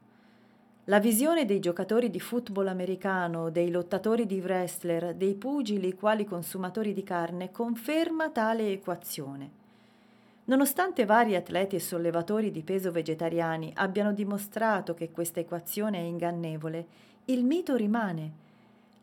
[0.85, 6.93] La visione dei giocatori di football americano, dei lottatori di wrestler, dei pugili quali consumatori
[6.93, 9.60] di carne conferma tale equazione.
[10.45, 16.85] Nonostante vari atleti e sollevatori di peso vegetariani abbiano dimostrato che questa equazione è ingannevole,
[17.25, 18.49] il mito rimane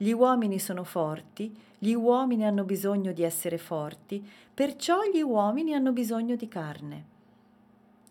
[0.01, 4.25] gli uomini sono forti, gli uomini hanno bisogno di essere forti,
[4.55, 7.05] perciò gli uomini hanno bisogno di carne.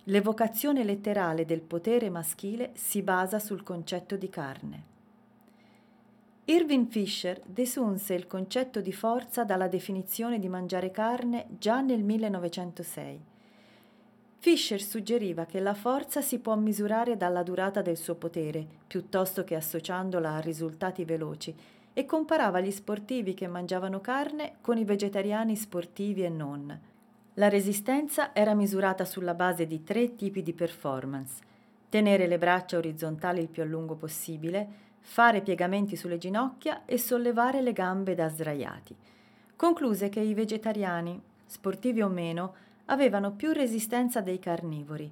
[0.03, 4.95] L'evocazione letterale del potere maschile si basa sul concetto di carne.
[6.49, 13.19] Irving Fisher desunse il concetto di forza dalla definizione di mangiare carne già nel 1906.
[14.37, 19.55] Fisher suggeriva che la forza si può misurare dalla durata del suo potere, piuttosto che
[19.55, 21.53] associandola a risultati veloci,
[21.91, 26.79] e comparava gli sportivi che mangiavano carne con i vegetariani sportivi e non.
[27.33, 31.43] La resistenza era misurata sulla base di tre tipi di performance.
[31.89, 37.61] Tenere le braccia orizzontali il più a lungo possibile, fare piegamenti sulle ginocchia e sollevare
[37.61, 38.95] le gambe da sdraiati.
[39.55, 42.53] Concluse che i vegetariani, sportivi o meno,
[42.85, 45.09] avevano più resistenza dei carnivori.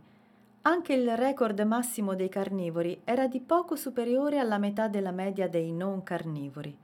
[0.64, 5.72] Anche il record massimo dei carnivori era di poco superiore alla metà della media dei
[5.72, 6.78] non carnivori.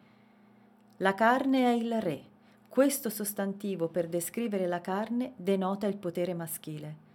[0.98, 2.22] La carne è il re.
[2.70, 7.11] Questo sostantivo per descrivere la carne denota il potere maschile.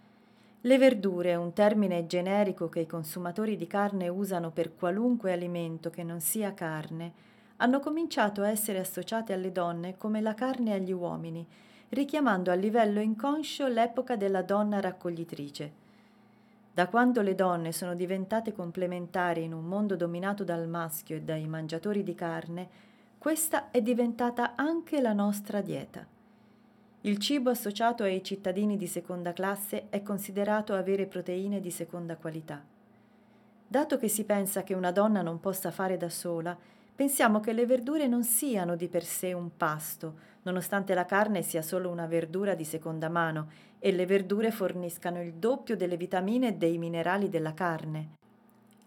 [0.61, 6.03] Le verdure, un termine generico che i consumatori di carne usano per qualunque alimento che
[6.03, 7.25] non sia carne,
[7.57, 11.45] hanno cominciato a essere associate alle donne come la carne agli uomini,
[11.89, 15.85] richiamando a livello inconscio l'epoca della donna raccoglitrice.
[16.73, 21.47] Da quando le donne sono diventate complementari in un mondo dominato dal maschio e dai
[21.47, 22.67] mangiatori di carne,
[23.17, 26.16] questa è diventata anche la nostra dieta.
[27.01, 32.63] Il cibo associato ai cittadini di seconda classe è considerato avere proteine di seconda qualità.
[33.67, 36.57] Dato che si pensa che una donna non possa fare da sola,
[36.95, 41.61] pensiamo che le verdure non siano di per sé un pasto, nonostante la carne sia
[41.61, 46.53] solo una verdura di seconda mano e le verdure forniscano il doppio delle vitamine e
[46.53, 48.15] dei minerali della carne.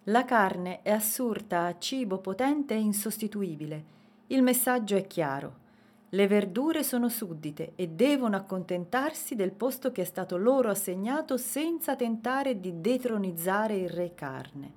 [0.04, 3.84] La carne è assurda a cibo potente e insostituibile.
[4.26, 5.68] Il messaggio è chiaro.
[6.12, 11.94] Le verdure sono suddite e devono accontentarsi del posto che è stato loro assegnato senza
[11.94, 14.72] tentare di detronizzare il re carne.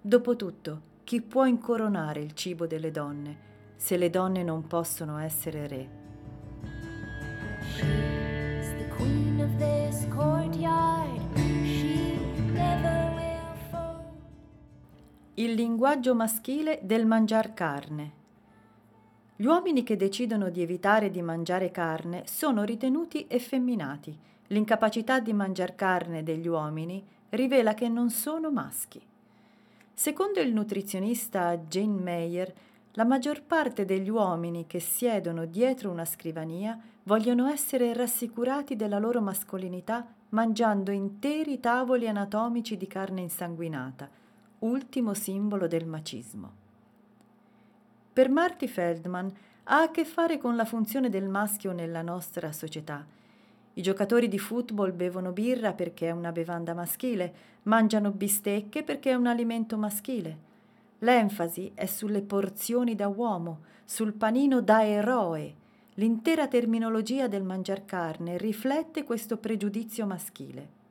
[0.00, 5.88] Dopotutto, chi può incoronare il cibo delle donne se le donne non possono essere re?
[15.34, 18.23] Il linguaggio maschile del mangiar carne.
[19.36, 24.16] Gli uomini che decidono di evitare di mangiare carne sono ritenuti effeminati.
[24.48, 29.02] L'incapacità di mangiar carne degli uomini rivela che non sono maschi.
[29.92, 32.54] Secondo il nutrizionista Jane Mayer,
[32.92, 39.20] la maggior parte degli uomini che siedono dietro una scrivania vogliono essere rassicurati della loro
[39.20, 44.08] mascolinità mangiando interi tavoli anatomici di carne insanguinata,
[44.60, 46.62] ultimo simbolo del macismo.
[48.14, 49.28] Per Marty Feldman
[49.64, 53.04] ha a che fare con la funzione del maschio nella nostra società.
[53.72, 59.14] I giocatori di football bevono birra perché è una bevanda maschile, mangiano bistecche perché è
[59.14, 60.38] un alimento maschile.
[60.98, 65.52] L'enfasi è sulle porzioni da uomo, sul panino da eroe.
[65.94, 70.82] L'intera terminologia del mangiar carne riflette questo pregiudizio maschile.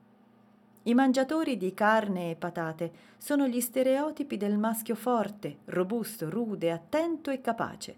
[0.86, 7.30] I mangiatori di carne e patate sono gli stereotipi del maschio forte, robusto, rude, attento
[7.30, 7.96] e capace.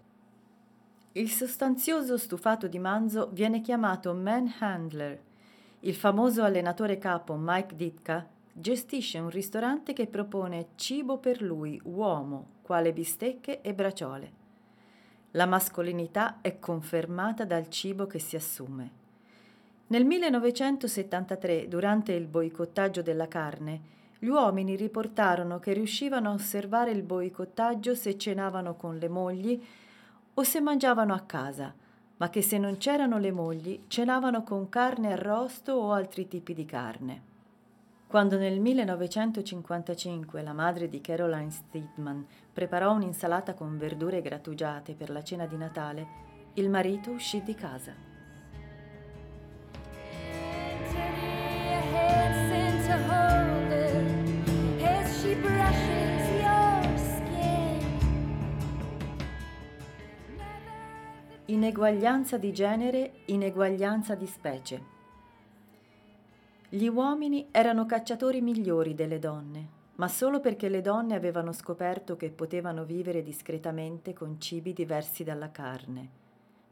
[1.11, 5.19] Il sostanzioso stufato di manzo viene chiamato manhandler.
[5.81, 12.51] Il famoso allenatore capo Mike Ditka gestisce un ristorante che propone cibo per lui, uomo,
[12.61, 14.31] quale bistecche e braciole.
[15.31, 19.05] La mascolinità è confermata dal cibo che si assume.
[19.89, 27.03] Nel 1973, durante il boicottaggio della carne, gli uomini riportarono che riuscivano a osservare il
[27.03, 29.65] boicottaggio se cenavano con le mogli
[30.33, 31.73] o se mangiavano a casa,
[32.17, 36.65] ma che se non c'erano le mogli cenavano con carne arrosto o altri tipi di
[36.65, 37.21] carne.
[38.07, 45.23] Quando nel 1955 la madre di Caroline Steedman preparò un'insalata con verdure grattugiate per la
[45.23, 46.07] cena di Natale,
[46.55, 48.16] il marito uscì di casa.
[61.49, 64.81] Ineguaglianza di genere, ineguaglianza di specie.
[66.67, 72.31] Gli uomini erano cacciatori migliori delle donne, ma solo perché le donne avevano scoperto che
[72.31, 76.09] potevano vivere discretamente con cibi diversi dalla carne.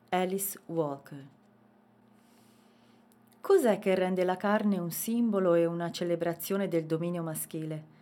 [0.09, 1.25] Alice Walker.
[3.39, 7.94] Cos'è che rende la carne un simbolo e una celebrazione del dominio maschile?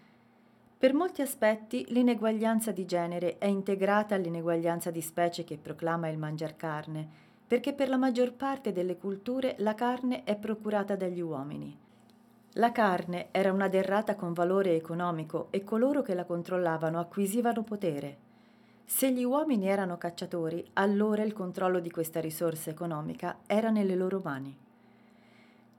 [0.83, 6.57] Per molti aspetti l'ineguaglianza di genere è integrata all'ineguaglianza di specie che proclama il mangiar
[6.57, 7.07] carne,
[7.47, 11.73] perché per la maggior parte delle culture la carne è procurata dagli uomini.
[12.55, 18.17] La carne era una derrata con valore economico e coloro che la controllavano acquisivano potere.
[18.83, 24.19] Se gli uomini erano cacciatori, allora il controllo di questa risorsa economica era nelle loro
[24.21, 24.62] mani.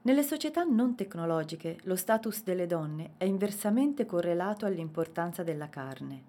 [0.05, 6.21] Nelle società non tecnologiche lo status delle donne è inversamente correlato all'importanza della carne.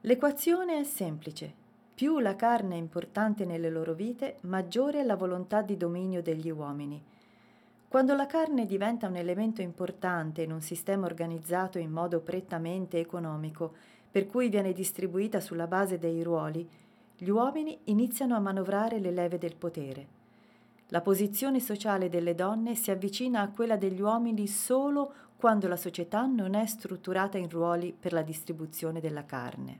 [0.00, 1.54] L'equazione è semplice.
[1.94, 6.50] Più la carne è importante nelle loro vite, maggiore è la volontà di dominio degli
[6.50, 7.00] uomini.
[7.86, 13.72] Quando la carne diventa un elemento importante in un sistema organizzato in modo prettamente economico,
[14.10, 16.68] per cui viene distribuita sulla base dei ruoli,
[17.16, 20.21] gli uomini iniziano a manovrare le leve del potere.
[20.92, 26.26] La posizione sociale delle donne si avvicina a quella degli uomini solo quando la società
[26.26, 29.78] non è strutturata in ruoli per la distribuzione della carne.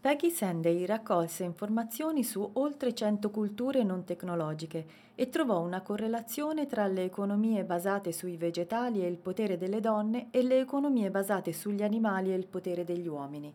[0.00, 4.84] Peggy Sandey raccolse informazioni su oltre 100 culture non tecnologiche
[5.14, 10.26] e trovò una correlazione tra le economie basate sui vegetali e il potere delle donne
[10.32, 13.54] e le economie basate sugli animali e il potere degli uomini.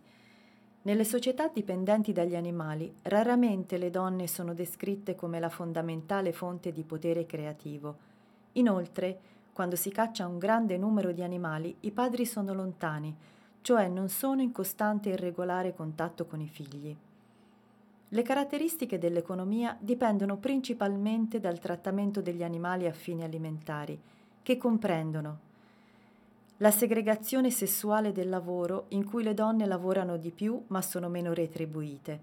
[0.82, 6.84] Nelle società dipendenti dagli animali, raramente le donne sono descritte come la fondamentale fonte di
[6.84, 7.97] potere creativo.
[8.53, 9.19] Inoltre,
[9.51, 13.13] quando si caccia un grande numero di animali, i padri sono lontani,
[13.61, 16.95] cioè non sono in costante e regolare contatto con i figli.
[18.07, 23.99] Le caratteristiche dell'economia dipendono principalmente dal trattamento degli animali a fini alimentari,
[24.41, 25.47] che comprendono
[26.62, 31.34] la segregazione sessuale del lavoro in cui le donne lavorano di più ma sono meno
[31.34, 32.22] retribuite,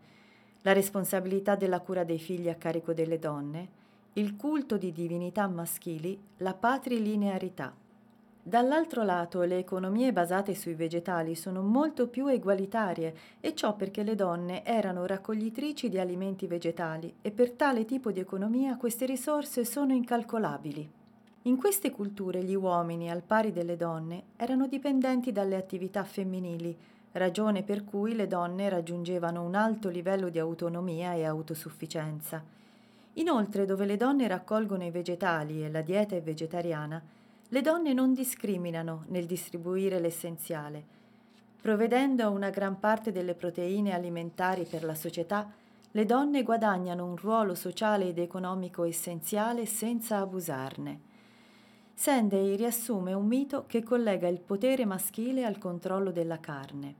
[0.60, 3.68] la responsabilità della cura dei figli a carico delle donne,
[4.14, 7.74] il culto di divinità maschili, la patrilinearità.
[8.42, 14.14] Dall'altro lato, le economie basate sui vegetali sono molto più egualitarie e ciò perché le
[14.14, 19.94] donne erano raccoglitrici di alimenti vegetali e per tale tipo di economia queste risorse sono
[19.94, 21.04] incalcolabili.
[21.46, 26.76] In queste culture gli uomini, al pari delle donne, erano dipendenti dalle attività femminili,
[27.12, 32.42] ragione per cui le donne raggiungevano un alto livello di autonomia e autosufficienza.
[33.12, 37.00] Inoltre, dove le donne raccolgono i vegetali e la dieta è vegetariana,
[37.48, 40.82] le donne non discriminano nel distribuire l'essenziale.
[41.62, 45.48] Provvedendo a una gran parte delle proteine alimentari per la società,
[45.92, 51.05] le donne guadagnano un ruolo sociale ed economico essenziale senza abusarne.
[51.98, 56.94] Sendey riassume un mito che collega il potere maschile al controllo della carne.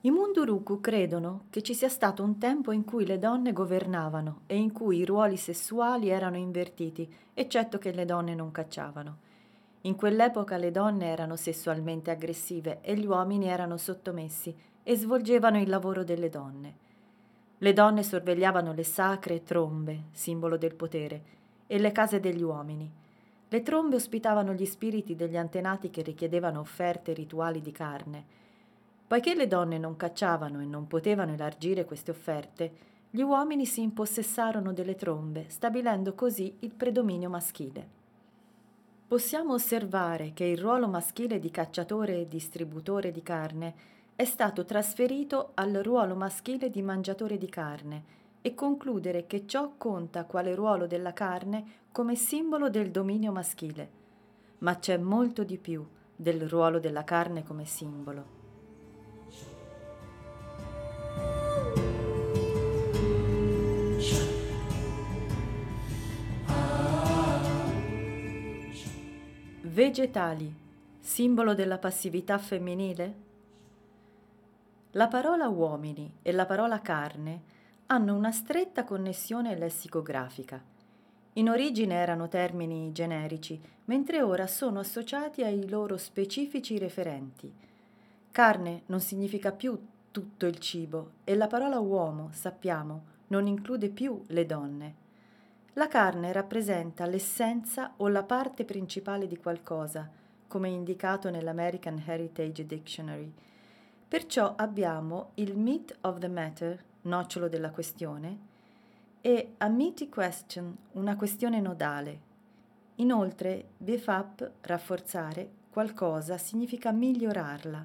[0.00, 4.56] I Munduruku credono che ci sia stato un tempo in cui le donne governavano e
[4.56, 9.16] in cui i ruoli sessuali erano invertiti, eccetto che le donne non cacciavano.
[9.82, 15.68] In quell'epoca le donne erano sessualmente aggressive e gli uomini erano sottomessi e svolgevano il
[15.68, 16.74] lavoro delle donne.
[17.58, 21.22] Le donne sorvegliavano le sacre trombe, simbolo del potere,
[21.68, 23.04] e le case degli uomini.
[23.48, 28.24] Le trombe ospitavano gli spiriti degli antenati che richiedevano offerte rituali di carne.
[29.06, 32.72] Poiché le donne non cacciavano e non potevano elargire queste offerte,
[33.08, 37.88] gli uomini si impossessarono delle trombe, stabilendo così il predominio maschile.
[39.06, 43.74] Possiamo osservare che il ruolo maschile di cacciatore e distributore di carne
[44.16, 48.04] è stato trasferito al ruolo maschile di mangiatore di carne
[48.42, 53.90] e concludere che ciò conta quale ruolo della carne come simbolo del dominio maschile,
[54.58, 55.82] ma c'è molto di più
[56.14, 58.24] del ruolo della carne come simbolo.
[69.62, 70.54] Vegetali,
[71.00, 73.14] simbolo della passività femminile?
[74.90, 77.42] La parola uomini e la parola carne
[77.86, 80.74] hanno una stretta connessione lessicografica.
[81.36, 87.52] In origine erano termini generici, mentre ora sono associati ai loro specifici referenti.
[88.30, 89.78] Carne non significa più
[90.10, 94.94] tutto il cibo e la parola uomo, sappiamo, non include più le donne.
[95.74, 100.08] La carne rappresenta l'essenza o la parte principale di qualcosa,
[100.48, 103.30] come indicato nell'American Heritage Dictionary.
[104.08, 108.45] Perciò abbiamo il meat of the matter, nocciolo della questione,
[109.26, 112.20] e a meaty question, una questione nodale.
[112.96, 117.84] Inoltre, beef up, rafforzare, qualcosa significa migliorarla.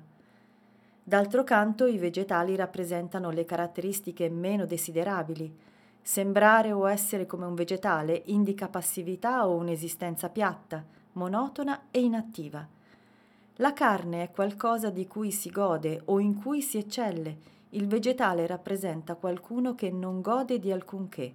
[1.03, 5.51] D'altro canto i vegetali rappresentano le caratteristiche meno desiderabili.
[5.99, 12.67] Sembrare o essere come un vegetale indica passività o un'esistenza piatta, monotona e inattiva.
[13.55, 17.35] La carne è qualcosa di cui si gode o in cui si eccelle.
[17.73, 21.33] Il vegetale rappresenta qualcuno che non gode di alcunché,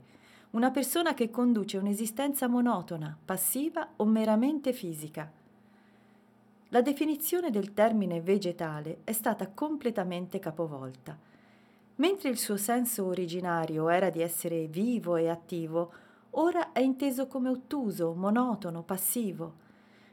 [0.51, 5.31] una persona che conduce un'esistenza monotona, passiva o meramente fisica.
[6.71, 11.17] La definizione del termine vegetale è stata completamente capovolta.
[11.97, 15.93] Mentre il suo senso originario era di essere vivo e attivo,
[16.33, 19.65] ora è inteso come ottuso, monotono, passivo.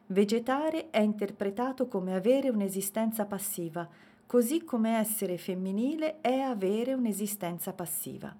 [0.05, 3.85] Vegetare è interpretato come avere un'esistenza passiva,
[4.33, 8.35] così come essere femminile è avere un'esistenza passiva.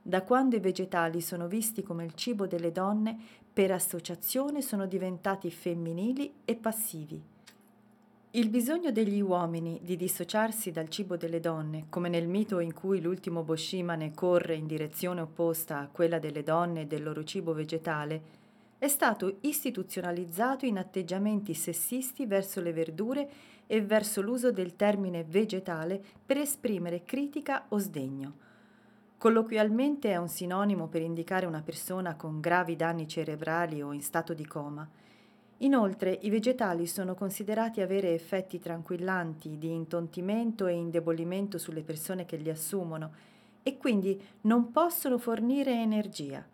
[0.00, 3.18] Da quando i vegetali sono visti come il cibo delle donne,
[3.52, 7.20] per associazione sono diventati femminili e passivi.
[8.30, 13.00] Il bisogno degli uomini di dissociarsi dal cibo delle donne, come nel mito in cui
[13.00, 18.38] l'ultimo Boshimane corre in direzione opposta a quella delle donne e del loro cibo vegetale,
[18.78, 23.30] è stato istituzionalizzato in atteggiamenti sessisti verso le verdure
[23.72, 28.32] e verso l'uso del termine vegetale per esprimere critica o sdegno.
[29.16, 34.34] Colloquialmente è un sinonimo per indicare una persona con gravi danni cerebrali o in stato
[34.34, 34.88] di coma.
[35.58, 42.38] Inoltre i vegetali sono considerati avere effetti tranquillanti di intontimento e indebolimento sulle persone che
[42.38, 43.12] li assumono
[43.62, 46.44] e quindi non possono fornire energia.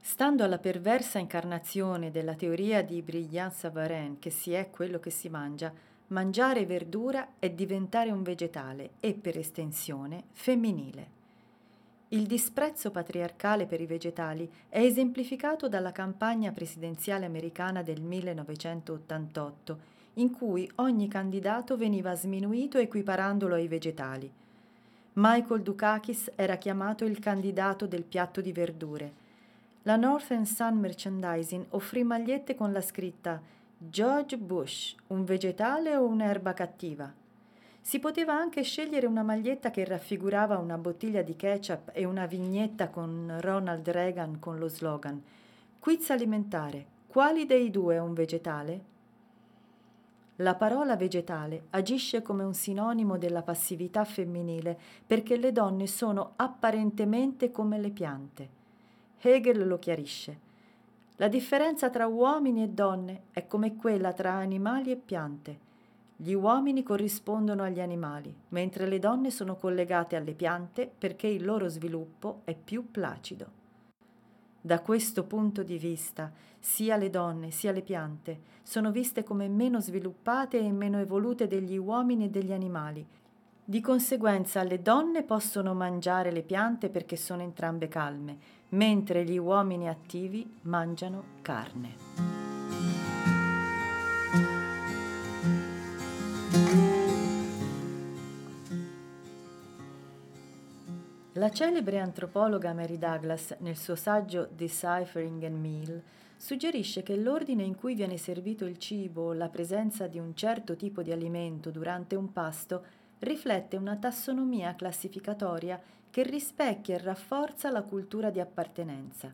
[0.00, 5.90] Stando alla perversa incarnazione della teoria di Brillant-Savarin che si è quello che si mangia,
[6.12, 11.20] mangiare verdura è diventare un vegetale e per estensione femminile.
[12.08, 20.30] Il disprezzo patriarcale per i vegetali è esemplificato dalla campagna presidenziale americana del 1988, in
[20.30, 24.30] cui ogni candidato veniva sminuito equiparandolo ai vegetali.
[25.14, 29.20] Michael Dukakis era chiamato il candidato del piatto di verdure.
[29.84, 33.40] La Northern Sun Merchandising offrì magliette con la scritta
[33.84, 37.12] George Bush, un vegetale o un'erba cattiva?
[37.80, 42.90] Si poteva anche scegliere una maglietta che raffigurava una bottiglia di ketchup e una vignetta
[42.90, 45.20] con Ronald Reagan con lo slogan
[45.80, 46.86] Quiz alimentare.
[47.08, 48.80] Quali dei due è un vegetale?
[50.36, 57.50] La parola vegetale agisce come un sinonimo della passività femminile perché le donne sono apparentemente
[57.50, 58.48] come le piante.
[59.18, 60.50] Hegel lo chiarisce.
[61.22, 65.56] La differenza tra uomini e donne è come quella tra animali e piante.
[66.16, 71.68] Gli uomini corrispondono agli animali, mentre le donne sono collegate alle piante perché il loro
[71.68, 73.46] sviluppo è più placido.
[74.60, 79.78] Da questo punto di vista, sia le donne sia le piante sono viste come meno
[79.78, 83.06] sviluppate e meno evolute degli uomini e degli animali.
[83.64, 88.38] Di conseguenza le donne possono mangiare le piante perché sono entrambe calme,
[88.72, 92.00] mentre gli uomini attivi mangiano carne.
[101.36, 106.02] La celebre antropologa Mary Douglas, nel suo saggio Deciphering and Meal,
[106.36, 110.76] suggerisce che l'ordine in cui viene servito il cibo o la presenza di un certo
[110.76, 112.84] tipo di alimento durante un pasto
[113.18, 115.80] riflette una tassonomia classificatoria
[116.12, 119.32] che rispecchia e rafforza la cultura di appartenenza.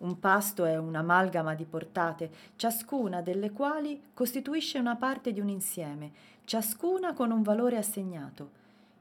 [0.00, 6.10] Un pasto è un'amalgama di portate, ciascuna delle quali costituisce una parte di un insieme,
[6.42, 8.50] ciascuna con un valore assegnato.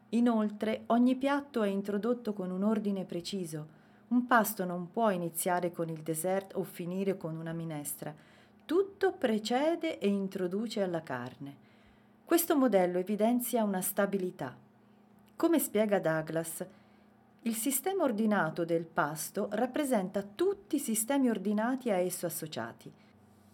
[0.09, 3.79] Inoltre ogni piatto è introdotto con un ordine preciso.
[4.09, 8.13] Un pasto non può iniziare con il dessert o finire con una minestra.
[8.63, 11.55] Tutto precede e introduce alla carne.
[12.23, 14.55] Questo modello evidenzia una stabilità.
[15.35, 16.63] Come spiega Douglas,
[17.43, 22.91] il sistema ordinato del pasto rappresenta tutti i sistemi ordinati a esso associati.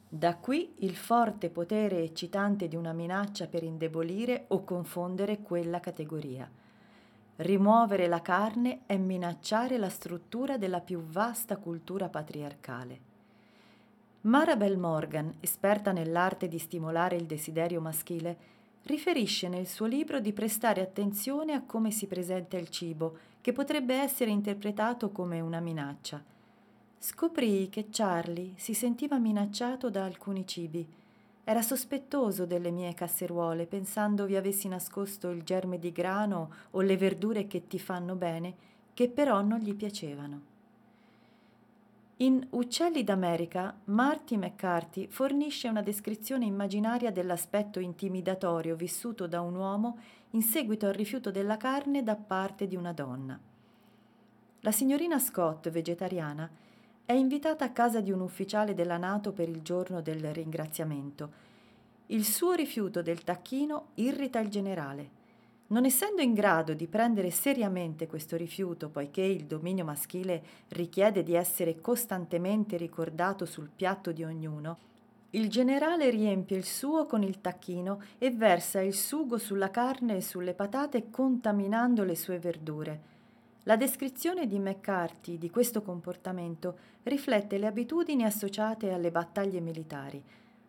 [0.09, 6.49] Da qui il forte potere eccitante di una minaccia per indebolire o confondere quella categoria.
[7.37, 12.99] Rimuovere la carne è minacciare la struttura della più vasta cultura patriarcale.
[14.21, 18.37] Marabel Morgan, esperta nell'arte di stimolare il desiderio maschile,
[18.83, 23.95] riferisce nel suo libro di prestare attenzione a come si presenta il cibo, che potrebbe
[23.95, 26.21] essere interpretato come una minaccia.
[26.99, 30.85] Scoprì che Charlie si sentiva minacciato da alcuni cibi
[31.45, 36.97] era sospettoso delle mie casseruole, pensando vi avessi nascosto il germe di grano o le
[36.97, 38.53] verdure che ti fanno bene,
[38.93, 40.41] che però non gli piacevano.
[42.17, 49.99] In Uccelli d'America, Marty McCarthy fornisce una descrizione immaginaria dell'aspetto intimidatorio vissuto da un uomo
[50.37, 53.39] in seguito al rifiuto della carne da parte di una donna.
[54.59, 56.47] La signorina Scott, vegetariana,
[57.05, 61.31] è invitata a casa di un ufficiale della Nato per il giorno del ringraziamento.
[62.07, 65.09] Il suo rifiuto del tacchino irrita il generale.
[65.69, 71.33] Non essendo in grado di prendere seriamente questo rifiuto, poiché il dominio maschile richiede di
[71.33, 74.77] essere costantemente ricordato sul piatto di ognuno,
[75.31, 80.21] il generale riempie il suo con il tacchino e versa il sugo sulla carne e
[80.21, 83.15] sulle patate contaminando le sue verdure.
[83.63, 90.23] La descrizione di McCarthy di questo comportamento riflette le abitudini associate alle battaglie militari.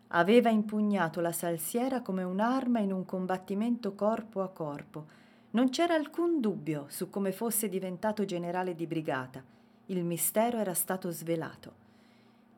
[0.07, 5.05] Aveva impugnato la salsiera come un'arma in un combattimento corpo a corpo.
[5.51, 9.41] Non c'era alcun dubbio su come fosse diventato generale di brigata.
[9.85, 11.78] Il mistero era stato svelato.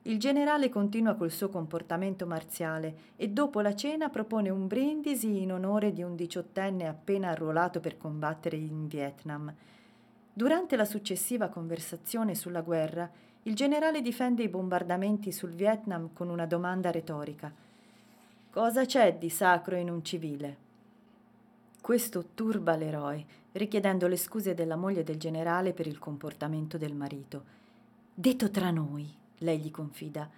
[0.03, 5.51] Il generale continua col suo comportamento marziale e dopo la cena propone un brindisi in
[5.51, 9.53] onore di un diciottenne appena arruolato per combattere in Vietnam.
[10.33, 13.07] Durante la successiva conversazione sulla guerra,
[13.43, 17.53] il generale difende i bombardamenti sul Vietnam con una domanda retorica.
[18.49, 20.57] Cosa c'è di sacro in un civile?
[21.79, 27.43] Questo turba l'eroe, richiedendo le scuse della moglie del generale per il comportamento del marito.
[28.13, 30.29] Detto tra noi, lei gli confida,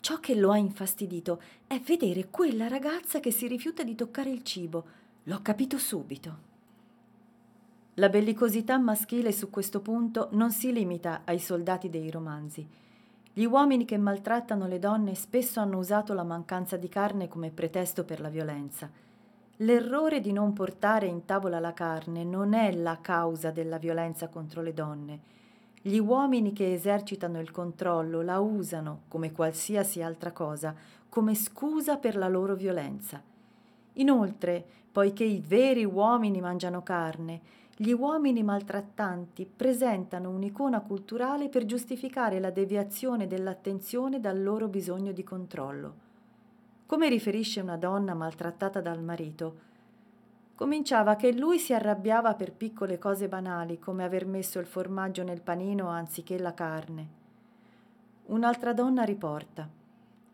[0.00, 4.42] ciò che lo ha infastidito è vedere quella ragazza che si rifiuta di toccare il
[4.42, 4.84] cibo.
[5.24, 6.46] L'ho capito subito.
[7.94, 12.66] La bellicosità maschile su questo punto non si limita ai soldati dei romanzi.
[13.32, 18.04] Gli uomini che maltrattano le donne spesso hanno usato la mancanza di carne come pretesto
[18.04, 18.90] per la violenza.
[19.58, 24.62] L'errore di non portare in tavola la carne non è la causa della violenza contro
[24.62, 25.20] le donne.
[25.80, 30.74] Gli uomini che esercitano il controllo la usano, come qualsiasi altra cosa,
[31.08, 33.22] come scusa per la loro violenza.
[33.94, 37.40] Inoltre, poiché i veri uomini mangiano carne,
[37.76, 45.22] gli uomini maltrattanti presentano un'icona culturale per giustificare la deviazione dell'attenzione dal loro bisogno di
[45.22, 45.94] controllo.
[46.86, 49.67] Come riferisce una donna maltrattata dal marito,
[50.58, 55.40] cominciava che lui si arrabbiava per piccole cose banali come aver messo il formaggio nel
[55.40, 57.06] panino anziché la carne.
[58.24, 59.68] Un'altra donna riporta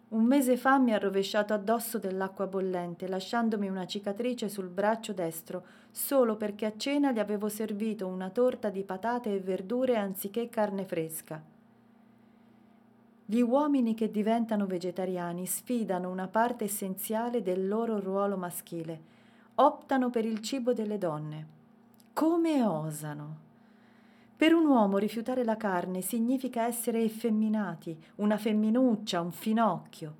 [0.09, 5.65] un mese fa mi ha rovesciato addosso dell'acqua bollente, lasciandomi una cicatrice sul braccio destro,
[5.91, 10.87] solo perché a cena gli avevo servito una torta di patate e verdure anziché carne
[10.87, 11.43] fresca.
[13.27, 19.13] Gli uomini che diventano vegetariani sfidano una parte essenziale del loro ruolo maschile,
[19.57, 21.47] optano per il cibo delle donne.
[22.13, 23.43] Come osano?
[24.37, 30.17] Per un uomo rifiutare la carne significa essere effeminati, una femminuccia, un finocchio.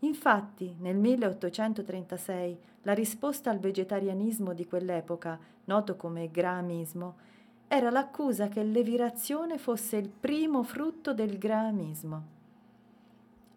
[0.00, 7.28] Infatti, nel 1836, la risposta al vegetarianismo di quell'epoca, noto come grahamismo,
[7.66, 12.38] era l'accusa che l'evirazione fosse il primo frutto del grahamismo.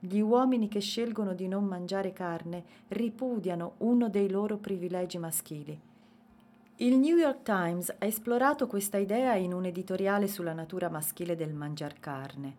[0.06, 5.80] Gli uomini che scelgono di non mangiare carne ripudiano uno dei loro privilegi maschili.
[6.76, 11.54] Il New York Times ha esplorato questa idea in un editoriale sulla natura maschile del
[11.54, 12.54] mangiar carne.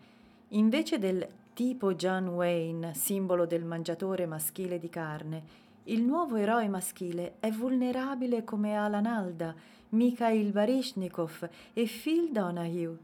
[0.49, 5.43] Invece del tipo John Wayne, simbolo del mangiatore maschile di carne,
[5.85, 9.55] il nuovo eroe maschile è vulnerabile come Alan Alda,
[9.91, 12.97] Mikhail Baryshnikov e Phil Donahue.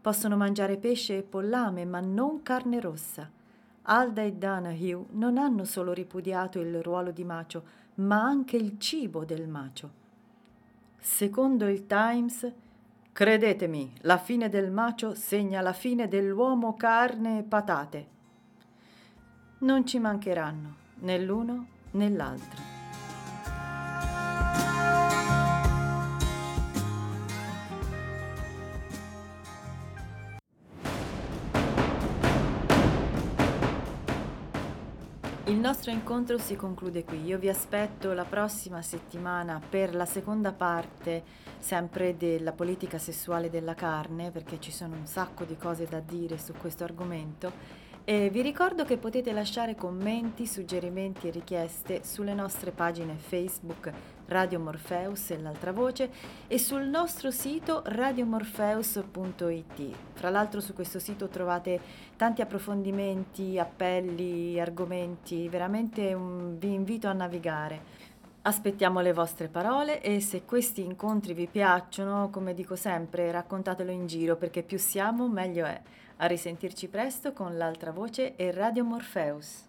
[0.00, 3.30] Possono mangiare pesce e pollame, ma non carne rossa.
[3.88, 7.64] Alda e Donahue non hanno solo ripudiato il ruolo di macio,
[7.96, 10.04] ma anche il cibo del macio.
[10.98, 12.52] Secondo il Times,
[13.12, 18.06] credetemi, la fine del macio segna la fine dell'uomo carne e patate.
[19.58, 22.75] Non ci mancheranno né l'uno né l'altro.
[35.56, 37.24] Il nostro incontro si conclude qui.
[37.24, 41.24] Io vi aspetto la prossima settimana per la seconda parte,
[41.58, 46.36] sempre della politica sessuale della carne, perché ci sono un sacco di cose da dire
[46.36, 47.50] su questo argomento.
[48.04, 53.90] E vi ricordo che potete lasciare commenti, suggerimenti e richieste sulle nostre pagine Facebook
[54.28, 56.10] Radio Morpheus e l'altra voce
[56.46, 59.96] e sul nostro sito radiomorpheus.it.
[60.14, 61.80] Fra l'altro su questo sito trovate
[62.16, 68.04] tanti approfondimenti, appelli, argomenti, veramente un, vi invito a navigare.
[68.42, 74.06] Aspettiamo le vostre parole e se questi incontri vi piacciono, come dico sempre, raccontatelo in
[74.06, 75.80] giro perché più siamo meglio è.
[76.18, 79.65] A risentirci presto con l'altra voce e Radio Morpheus.